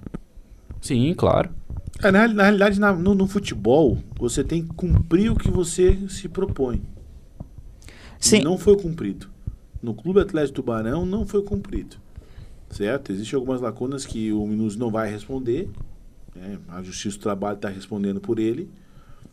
Sim, 0.86 1.16
claro. 1.16 1.50
É, 2.04 2.12
na, 2.12 2.28
na, 2.28 2.44
realidade, 2.44 2.80
na, 2.80 2.94
no, 2.94 3.16
no, 3.16 3.26
futebol, 3.26 3.98
você 4.20 4.44
tem 4.44 4.62
que 4.62 4.72
cumprir 4.76 5.32
o 5.32 5.36
que 5.36 5.50
você 5.50 5.98
se 6.08 6.30
propõe. 6.30 6.80
Sim. 8.20 8.42
E 8.42 8.44
não 8.44 8.56
foi 8.56 8.78
cumprido. 8.78 9.28
No 9.82 9.96
Clube 9.96 10.20
Atlético 10.20 10.58
Tubarão 10.58 11.04
não 11.04 11.26
foi 11.26 11.42
cumprido. 11.42 11.96
Certo? 12.70 13.12
Existem 13.12 13.36
algumas 13.36 13.62
lacunas 13.62 14.06
que 14.06 14.32
o 14.32 14.46
Minus 14.46 14.76
não 14.76 14.92
vai 14.92 15.10
responder. 15.10 15.68
Né? 16.36 16.60
A 16.68 16.84
Justiça 16.84 17.18
do 17.18 17.22
Trabalho 17.24 17.56
está 17.56 17.68
respondendo 17.68 18.22
por 18.22 18.38
ele. 18.38 18.70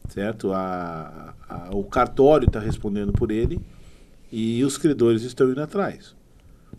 Certo? 0.09 0.55
A, 0.55 1.35
a, 1.47 1.69
o 1.77 1.85
cartório 1.85 2.47
está 2.47 2.61
respondendo 2.61 3.13
por 3.13 3.31
ele. 3.31 3.61
E 4.33 4.65
os 4.65 4.79
credores 4.79 5.21
estão 5.21 5.51
indo 5.51 5.61
atrás. 5.61 6.17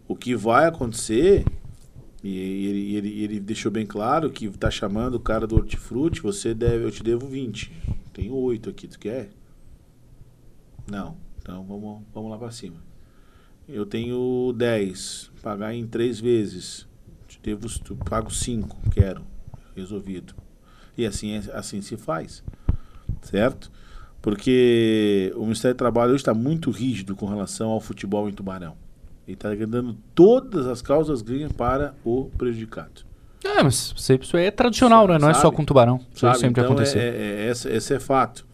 O 0.08 0.16
que 0.16 0.36
vai 0.36 0.66
acontecer 0.66 1.46
e 2.24 2.38
ele, 2.38 2.96
ele, 2.96 3.24
ele 3.24 3.40
deixou 3.42 3.70
bem 3.70 3.86
claro 3.86 4.32
que 4.32 4.50
tá 4.52 4.72
chamando 4.72 5.16
o 5.16 5.20
cara 5.20 5.46
do 5.46 5.56
hortifruti, 5.56 6.22
você 6.22 6.54
deve, 6.54 6.86
eu 6.86 6.92
te 6.92 7.04
devo 7.04 7.28
20. 7.28 7.70
Tenho 8.14 8.34
8 8.34 8.70
aqui, 8.70 8.88
tu 8.88 8.98
quer? 8.98 9.30
Não. 10.90 11.18
Então 11.42 11.66
vamos, 11.66 12.02
vamos 12.14 12.32
lá 12.32 12.38
para 12.38 12.52
cima. 12.52 12.78
Eu 13.68 13.86
tenho 13.86 14.54
10, 14.56 15.32
pagar 15.42 15.74
em 15.74 15.86
3 15.86 16.22
vezes. 16.22 16.88
Te 17.28 17.40
devo, 17.44 17.68
tu, 17.80 17.98
pago 17.98 18.34
5, 18.34 18.90
quero. 18.92 19.22
Resolvido. 19.76 20.34
E 20.98 21.06
assim, 21.06 21.34
é, 21.34 21.40
assim 21.54 21.82
se 21.82 21.98
faz. 21.98 22.42
Certo? 23.22 23.70
Porque 24.22 25.34
o 25.36 25.42
Ministério 25.42 25.76
do 25.76 25.80
Trabalho 25.80 26.14
hoje 26.14 26.22
está 26.22 26.34
muito 26.34 26.72
rígido 26.72 27.18
com 27.18 27.26
relação 27.26 27.70
ao 27.70 27.82
futebol 27.82 28.30
em 28.30 28.34
Tubarão. 28.34 28.78
Ele 29.28 29.36
está 29.36 29.54
dando 29.54 29.96
todas 30.14 30.68
as 30.68 30.82
causas 30.82 31.22
gringas 31.22 31.52
para 31.52 31.96
o 32.04 32.30
prejudicado. 32.38 33.04
É, 33.44 33.62
mas 33.62 33.94
isso 34.22 34.38
aí 34.38 34.46
é 34.46 34.52
tradicional, 34.52 35.08
né? 35.08 35.18
Não 35.18 35.30
é 35.30 35.34
só 35.34 35.52
com 35.52 35.66
tubarão. 35.66 36.00
Isso 36.12 36.22
sabe? 36.22 36.40
sempre 36.40 36.62
então, 36.62 36.66
aconteceu. 36.66 37.02
É, 37.02 37.08
é, 37.08 37.50
esse, 37.50 37.70
esse 37.70 37.94
é 37.94 38.00
fato. 38.00 38.46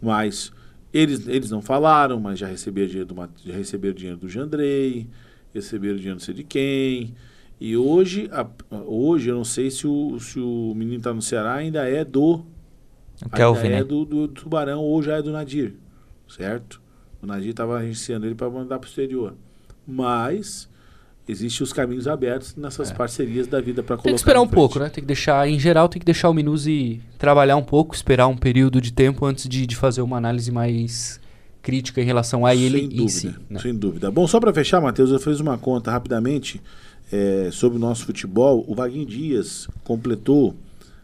Mas 0.00 0.52
eles, 0.92 1.26
eles 1.26 1.50
não 1.50 1.62
falaram, 1.62 2.20
mas 2.20 2.38
já 2.38 2.46
receberam 2.46 2.88
dinheiro 2.88 3.14
do, 3.14 3.30
já 3.44 3.54
receberam 3.54 3.94
dinheiro 3.94 4.18
do 4.18 4.28
Jandrei, 4.28 5.08
receberam 5.52 5.96
dinheiro 5.96 6.16
não 6.16 6.24
sei 6.24 6.34
de 6.34 6.44
quem. 6.44 7.14
E 7.60 7.76
hoje, 7.76 8.28
a, 8.32 8.46
hoje 8.86 9.30
eu 9.30 9.36
não 9.36 9.44
sei 9.44 9.70
se 9.70 9.86
o, 9.86 10.18
se 10.20 10.38
o 10.38 10.74
menino 10.74 10.98
está 10.98 11.12
no 11.12 11.22
Ceará, 11.22 11.54
ainda 11.54 11.88
é 11.88 12.04
do. 12.04 12.44
Kelvin, 13.34 13.62
ainda 13.62 13.74
né? 13.76 13.80
é 13.80 13.84
do, 13.84 14.04
do, 14.04 14.26
do, 14.26 14.28
Tubarão 14.28 14.80
ou 14.80 15.02
já 15.02 15.16
é 15.16 15.22
do 15.22 15.32
Nadir. 15.32 15.74
Certo? 16.28 16.82
O 17.22 17.26
Nadir 17.26 17.50
estava 17.50 17.78
agenciando 17.78 18.26
ele 18.26 18.34
para 18.34 18.50
mandar 18.50 18.78
para 18.78 18.86
o 18.86 18.88
exterior 18.88 19.34
mas 19.86 20.68
existem 21.26 21.64
os 21.64 21.72
caminhos 21.72 22.06
abertos 22.06 22.54
nessas 22.56 22.90
é. 22.90 22.94
parcerias 22.94 23.46
da 23.46 23.60
vida 23.60 23.82
para 23.82 23.96
colocar. 23.96 24.04
Tem 24.04 24.14
que 24.14 24.20
esperar 24.20 24.40
um 24.40 24.48
pouco, 24.48 24.78
né? 24.78 24.88
Tem 24.88 25.02
que 25.02 25.08
deixar, 25.08 25.48
em 25.48 25.58
geral, 25.58 25.88
tem 25.88 25.98
que 25.98 26.06
deixar 26.06 26.28
o 26.28 26.34
Minuzi 26.34 27.00
trabalhar 27.18 27.56
um 27.56 27.62
pouco, 27.62 27.94
esperar 27.94 28.26
um 28.26 28.36
período 28.36 28.80
de 28.80 28.92
tempo 28.92 29.24
antes 29.24 29.48
de, 29.48 29.66
de 29.66 29.76
fazer 29.76 30.02
uma 30.02 30.16
análise 30.16 30.50
mais 30.50 31.20
crítica 31.62 32.00
em 32.00 32.04
relação 32.04 32.44
a 32.44 32.54
ele 32.54 32.80
sem 32.80 32.88
dúvida, 32.88 33.02
em 33.02 33.08
si. 33.08 33.34
Né? 33.48 33.60
Sem 33.60 33.74
dúvida. 33.74 34.10
Bom, 34.10 34.26
só 34.26 34.38
para 34.38 34.52
fechar, 34.52 34.80
Matheus, 34.82 35.10
eu 35.10 35.18
fiz 35.18 35.40
uma 35.40 35.56
conta 35.56 35.90
rapidamente 35.90 36.60
é, 37.10 37.48
sobre 37.50 37.78
o 37.78 37.80
nosso 37.80 38.04
futebol. 38.04 38.62
O 38.68 38.74
Vaguinho 38.74 39.06
Dias 39.06 39.66
completou 39.82 40.54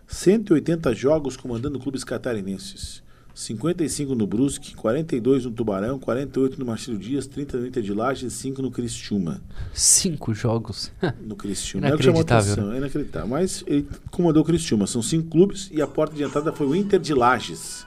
180 0.06 0.94
jogos 0.94 1.36
comandando 1.36 1.80
clubes 1.80 2.04
catarinenses. 2.04 3.02
55 3.40 4.14
no 4.14 4.26
Brusque, 4.26 4.74
42 4.74 5.46
no 5.46 5.50
Tubarão, 5.50 5.98
48 5.98 6.58
no 6.58 6.66
Marcelo 6.66 6.98
Dias, 6.98 7.26
30 7.26 7.56
no 7.56 7.66
Inter 7.66 7.82
de 7.82 7.94
Lages 7.94 8.34
e 8.34 8.36
5 8.36 8.60
no 8.60 8.70
Cristiúma. 8.70 9.40
Cinco 9.72 10.34
jogos? 10.34 10.92
no 11.24 11.34
Cristiúma. 11.34 11.86
É 11.86 11.88
inacreditável. 11.88 12.66
Né? 12.66 12.74
É 12.74 12.78
inacreditável. 12.78 13.28
Mas 13.28 13.64
ele 13.66 13.88
comandou 14.10 14.42
o 14.42 14.44
Cristiúma. 14.44 14.86
São 14.86 15.00
cinco 15.00 15.30
clubes 15.30 15.70
e 15.72 15.80
a 15.80 15.86
porta 15.86 16.14
de 16.14 16.22
entrada 16.22 16.52
foi 16.52 16.66
o 16.66 16.76
Inter 16.76 17.00
de 17.00 17.14
Lages. 17.14 17.86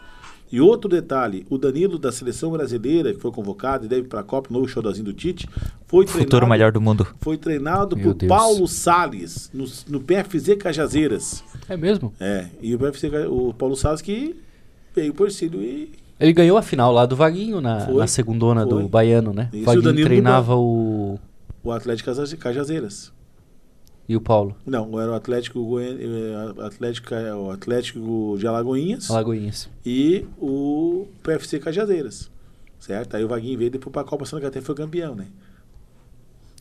E 0.51 0.59
outro 0.59 0.89
detalhe, 0.89 1.45
o 1.51 1.57
Danilo 1.57 1.99
da 1.99 2.11
seleção 2.11 2.51
brasileira, 2.51 3.13
que 3.13 3.19
foi 3.19 3.31
convocado 3.31 3.85
e 3.85 3.87
deve 3.87 4.01
ir 4.01 4.07
para 4.07 4.21
a 4.21 4.23
Copa, 4.23 4.49
o 4.49 4.53
novo 4.53 4.67
showzinho 4.67 5.05
do 5.05 5.13
Tite, 5.13 5.47
foi 5.87 6.07
Futuro 6.07 6.27
treinado, 6.27 6.49
melhor 6.49 6.71
do 6.71 6.81
mundo. 6.81 7.07
foi 7.21 7.37
treinado 7.37 7.95
Meu 7.95 8.05
por 8.05 8.13
Deus. 8.15 8.29
Paulo 8.29 8.67
Salles, 8.67 9.51
no, 9.53 9.65
no 9.87 9.99
PFZ 9.99 10.55
Cajazeiras. 10.59 11.43
É 11.69 11.77
mesmo? 11.77 12.11
É, 12.19 12.47
e 12.59 12.73
o 12.73 12.79
PFC, 12.79 13.09
o 13.27 13.53
Paulo 13.53 13.75
Salles 13.75 14.01
que 14.01 14.35
veio 14.93 15.13
por 15.13 15.31
Cílio 15.31 15.61
e 15.61 15.91
Ele 16.19 16.33
ganhou 16.33 16.57
a 16.57 16.61
final 16.61 16.91
lá 16.91 17.05
do 17.05 17.15
Vaguinho, 17.15 17.59
na, 17.61 17.81
Foi. 17.81 17.95
na 17.95 18.07
segundona 18.07 18.65
Foi. 18.67 18.81
do 18.83 18.87
Baiano, 18.89 19.33
né? 19.33 19.49
Isso, 19.51 19.57
o 19.59 19.61
o 19.61 19.65
Vaguinho 19.65 19.83
Danilo 19.83 20.03
do 20.05 20.07
treinava 20.07 20.55
o... 20.55 21.19
o 21.63 21.71
Atlético 21.71 22.13
Caja- 22.13 22.37
Cajazeiras. 22.37 23.11
E 24.07 24.17
o 24.17 24.21
Paulo, 24.21 24.53
Não, 24.65 24.99
era 24.99 25.11
o 25.11 25.15
Atlético, 25.15 25.79
eh, 25.79 26.65
Atlético, 26.65 27.15
o 27.15 27.51
Atlético 27.51 28.35
de 28.37 28.45
Alagoinhas 28.45 29.09
Alagoinhas. 29.09 29.69
e 29.85 30.25
o 30.41 31.07
PFC 31.23 31.57
Cajazeiras. 31.59 32.29
Certo? 32.79 33.15
Aí 33.15 33.23
o 33.23 33.29
Vaguinho 33.29 33.57
veio 33.57 33.71
depois 33.71 33.93
para 33.93 34.01
a 34.01 34.05
Copa 34.05 34.25
Santa 34.25 34.41
Catarina 34.41 34.65
foi 34.65 34.75
campeão, 34.75 35.15
né? 35.15 35.27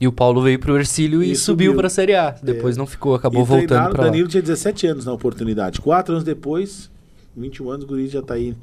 E 0.01 0.07
o 0.07 0.13
Paulo 0.13 0.41
veio 0.41 0.59
pro 0.61 0.77
Ercílio 0.79 1.21
e, 1.23 1.33
E 1.33 1.37
subiu 1.37 1.71
subiu. 1.71 1.77
pra 1.81 1.89
Série 1.89 2.15
A. 2.15 2.31
Depois 2.43 2.77
É. 2.77 2.79
não 2.79 2.87
ficou, 2.87 3.15
acabou 3.15 3.43
e 3.43 3.45
voltando 3.45 3.91
pra 3.91 4.03
o 4.03 4.05
lá. 4.05 4.11
Danilo 4.11 4.29
tinha 4.29 4.41
17 4.43 4.87
anos 4.87 5.05
na 5.05 5.13
oportunidade. 5.13 5.81
Quatro 5.81 6.13
anos 6.15 6.25
depois, 6.25 6.91
21 7.37 7.71
anos, 7.71 7.85
o 7.85 7.89
Guri 7.89 8.09
já 8.09 8.23
tá 8.23 8.35
aí 8.35 8.55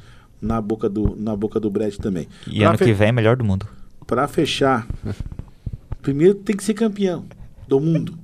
na 0.41 0.61
boca 0.61 0.87
do, 0.89 1.15
na 1.17 1.35
boca 1.35 1.59
do 1.59 1.69
Brett 1.69 1.97
também. 1.99 2.27
E 2.47 2.59
Pra 2.59 2.69
ano 2.69 2.77
fe- 2.77 2.85
que 2.85 2.93
vem, 2.93 3.11
melhor 3.11 3.35
do 3.35 3.43
mundo. 3.43 3.67
Pra 4.07 4.27
fechar, 4.27 4.87
primeiro 6.01 6.35
tem 6.35 6.55
que 6.55 6.63
ser 6.63 6.73
campeão 6.73 7.25
do 7.67 7.79
mundo. 7.79 8.17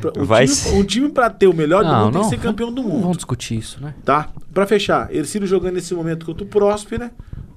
Pra- 0.00 0.12
O 0.20 0.24
Vai 0.24 0.44
time, 0.44 0.56
ser. 0.56 0.74
um 0.74 0.84
time 0.84 1.08
pra 1.08 1.30
ter 1.30 1.46
o 1.46 1.54
melhor 1.54 1.82
do 1.84 1.90
Não, 1.90 2.04
mundo 2.06 2.12
tem 2.12 2.22
não, 2.22 2.28
que 2.30 2.36
ser 2.36 2.42
campeão 2.42 2.72
do 2.72 2.82
mundo. 2.82 3.00
vamos 3.02 3.16
discutir 3.16 3.56
isso, 3.58 3.80
né? 3.80 3.94
Tá? 4.04 4.28
Pra 4.52 4.66
fechar, 4.66 5.12
Ercílio 5.14 5.46
jogando 5.46 5.74
nesse 5.74 5.94
momento 5.94 6.26
contra 6.26 6.44
o 6.44 6.46
Próspera, 6.46 7.10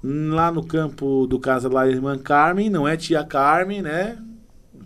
lá 0.04 0.52
no 0.52 0.64
campo 0.64 1.28
do 1.28 1.40
Casa 1.40 1.68
lá 1.70 1.88
Irmã 1.88 2.18
Carmen, 2.18 2.70
não 2.70 2.88
é 2.88 2.96
tia 2.96 3.24
Carmen, 3.24 3.82
né? 3.82 4.18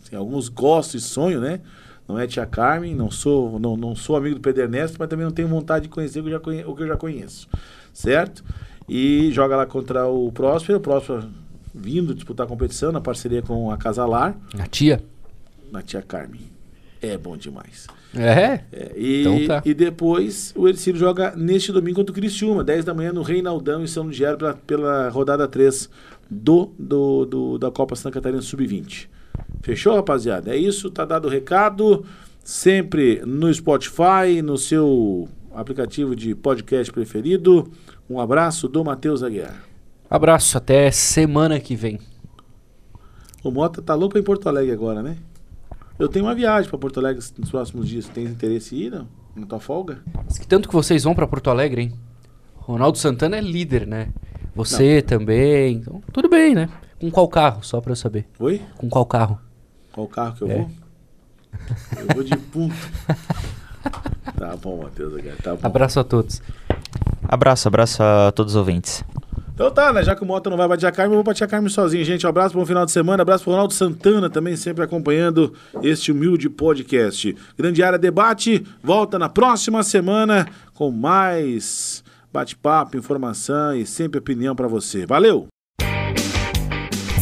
Assim, 0.02 0.16
alguns 0.16 0.50
gostam 0.50 0.98
e 0.98 1.02
sonham, 1.02 1.42
né? 1.42 1.60
Não 2.08 2.20
é 2.20 2.28
tia 2.28 2.46
Carmen, 2.46 2.94
não 2.94 3.10
sou, 3.10 3.60
não, 3.60 3.78
não 3.78 3.96
sou 3.96 4.16
amigo 4.16 4.36
do 4.36 4.42
Pedro 4.42 4.64
Ernesto, 4.64 4.98
mas 5.00 5.08
também 5.08 5.26
não 5.26 5.32
tenho 5.32 5.48
vontade 5.48 5.84
de 5.84 5.90
conhecer 5.90 6.20
o 6.20 6.24
que 6.24 6.30
eu 6.30 6.34
já, 6.34 6.40
conhe- 6.40 6.66
o 6.66 6.76
que 6.76 6.84
eu 6.84 6.88
já 6.88 6.98
conheço. 6.98 7.48
Certo? 7.94 8.44
E 8.90 9.30
joga 9.32 9.56
lá 9.56 9.66
contra 9.66 10.06
o 10.08 10.32
Próspera, 10.32 10.78
o 10.78 10.82
Próspera 10.82 11.24
vindo 11.74 12.14
disputar 12.14 12.46
a 12.46 12.50
competição 12.50 12.92
na 12.92 13.00
parceria 13.02 13.42
com 13.42 13.72
a 13.72 13.78
Casalar, 13.78 14.36
A 14.60 14.68
tia? 14.68 15.02
na 15.72 15.82
tia 15.82 16.02
Carmen. 16.02 16.42
É 17.02 17.18
bom 17.18 17.36
demais. 17.36 17.88
É? 18.16 18.62
É, 18.72 18.92
e, 18.96 19.22
Então 19.22 19.46
tá. 19.48 19.62
e 19.66 19.74
depois 19.74 20.54
o 20.56 20.68
Ercílio 20.68 21.00
joga 21.00 21.34
neste 21.36 21.72
domingo 21.72 21.98
contra 21.98 22.12
o 22.12 22.16
Criciúma, 22.16 22.64
10 22.64 22.86
da 22.86 22.94
manhã 22.94 23.12
no 23.12 23.22
Reinaldão 23.24 23.82
em 23.84 23.88
São 23.88 24.04
Ludiário 24.04 24.38
pela, 24.38 24.54
pela 24.54 25.10
rodada 25.10 25.48
3 25.48 25.90
do, 26.30 26.72
do, 26.78 27.26
do- 27.26 27.58
da 27.58 27.72
Copa 27.72 27.96
Santa 27.96 28.14
Catarina 28.16 28.42
Sub-20. 28.42 29.08
Fechou, 29.64 29.96
rapaziada? 29.96 30.54
É 30.54 30.58
isso, 30.58 30.92
tá 30.92 31.06
dado 31.06 31.26
o 31.26 31.32
recado. 31.32 32.06
Sempre 32.44 33.22
no 33.26 33.52
Spotify, 33.52 34.42
no 34.44 34.58
seu 34.58 35.30
aplicativo 35.56 36.14
de 36.14 36.36
podcast 36.36 36.92
preferido. 36.92 37.72
Um 38.10 38.20
abraço 38.20 38.68
do 38.68 38.84
Matheus 38.84 39.24
Aguiar. 39.24 39.64
Abraço, 40.10 40.58
até 40.58 40.92
semana 40.92 41.62
que 41.62 41.78
vem. 41.78 41.98
O 43.42 43.50
Mota 43.50 43.82
tá 43.82 43.96
louco 43.96 44.18
em 44.18 44.24
Porto 44.24 44.50
Alegre 44.50 44.74
agora, 44.74 45.02
né? 45.02 45.16
Eu 45.98 46.10
tenho 46.10 46.26
uma 46.26 46.36
viagem 46.36 46.70
pra 46.70 46.78
Porto 46.78 47.00
Alegre 47.00 47.24
nos 47.38 47.50
próximos 47.50 47.88
dias. 47.88 48.06
Tem 48.10 48.26
interesse 48.26 48.76
em 48.76 48.80
ir, 48.80 48.92
não? 48.92 49.08
Na 49.34 49.46
tua 49.46 49.62
folga? 49.62 50.00
Diz 50.28 50.38
que 50.38 50.46
Tanto 50.46 50.68
que 50.68 50.76
vocês 50.76 51.06
vão 51.06 51.16
pra 51.16 51.26
Porto 51.26 51.50
Alegre, 51.50 51.84
hein? 51.84 51.94
Ronaldo 52.56 52.98
Santana 52.98 53.38
é 53.38 53.42
líder, 53.42 53.88
né? 53.88 54.10
Você 54.54 55.02
também. 55.02 55.78
Então, 55.78 56.02
tudo 56.12 56.28
bem, 56.28 56.54
né? 56.54 56.70
Com 57.00 57.10
qual 57.10 57.30
carro? 57.30 57.64
Só 57.64 57.80
pra 57.80 57.94
eu 57.94 57.96
saber. 57.96 58.28
Oi? 58.40 58.62
Com 58.78 58.90
qual 58.90 59.06
carro? 59.06 59.40
Qual 59.94 60.08
carro 60.08 60.36
que 60.36 60.42
eu 60.42 60.52
É. 60.52 60.56
vou? 60.58 60.72
Eu 61.98 62.08
vou 62.16 62.24
de 62.24 62.36
ponto. 62.36 62.76
tá 64.38 64.56
bom, 64.58 64.84
Matheus. 64.84 65.14
Tá 65.42 65.56
bom. 65.56 65.60
Abraço 65.64 66.00
a 66.00 66.04
todos. 66.04 66.42
Abraço, 67.28 67.68
abraço 67.68 68.04
a 68.04 68.32
todos 68.34 68.54
os 68.54 68.58
ouvintes. 68.58 69.04
Então 69.54 69.70
tá, 69.72 69.94
né? 69.94 70.04
Já 70.04 70.16
que 70.16 70.24
o 70.24 70.26
Mota 70.26 70.50
não 70.50 70.58
vai 70.58 70.68
bater 70.68 70.88
a 70.88 70.92
Carmen, 70.92 71.14
eu 71.14 71.18
vou 71.18 71.24
bater 71.24 71.44
a 71.44 71.48
Carmen 71.48 71.70
sozinho, 71.70 72.04
gente. 72.04 72.26
Um 72.26 72.30
abraço, 72.30 72.56
bom 72.56 72.66
final 72.66 72.86
de 72.86 72.92
semana. 72.92 73.22
Abraço 73.22 73.44
pro 73.44 73.52
Ronaldo 73.54 73.72
Santana 73.74 74.28
também, 74.30 74.56
sempre 74.56 74.84
acompanhando 74.84 75.54
este 75.84 76.12
humilde 76.12 76.50
podcast. 76.50 77.36
Grande 77.56 77.84
Área 77.84 78.00
Debate 78.00 78.66
volta 78.82 79.20
na 79.20 79.30
próxima 79.30 79.84
semana 79.84 80.48
com 80.74 80.90
mais 80.90 82.04
bate-papo, 82.34 82.98
informação 82.98 83.76
e 83.76 83.86
sempre 83.86 84.18
opinião 84.18 84.56
pra 84.56 84.68
você. 84.68 85.06
Valeu! 85.06 85.53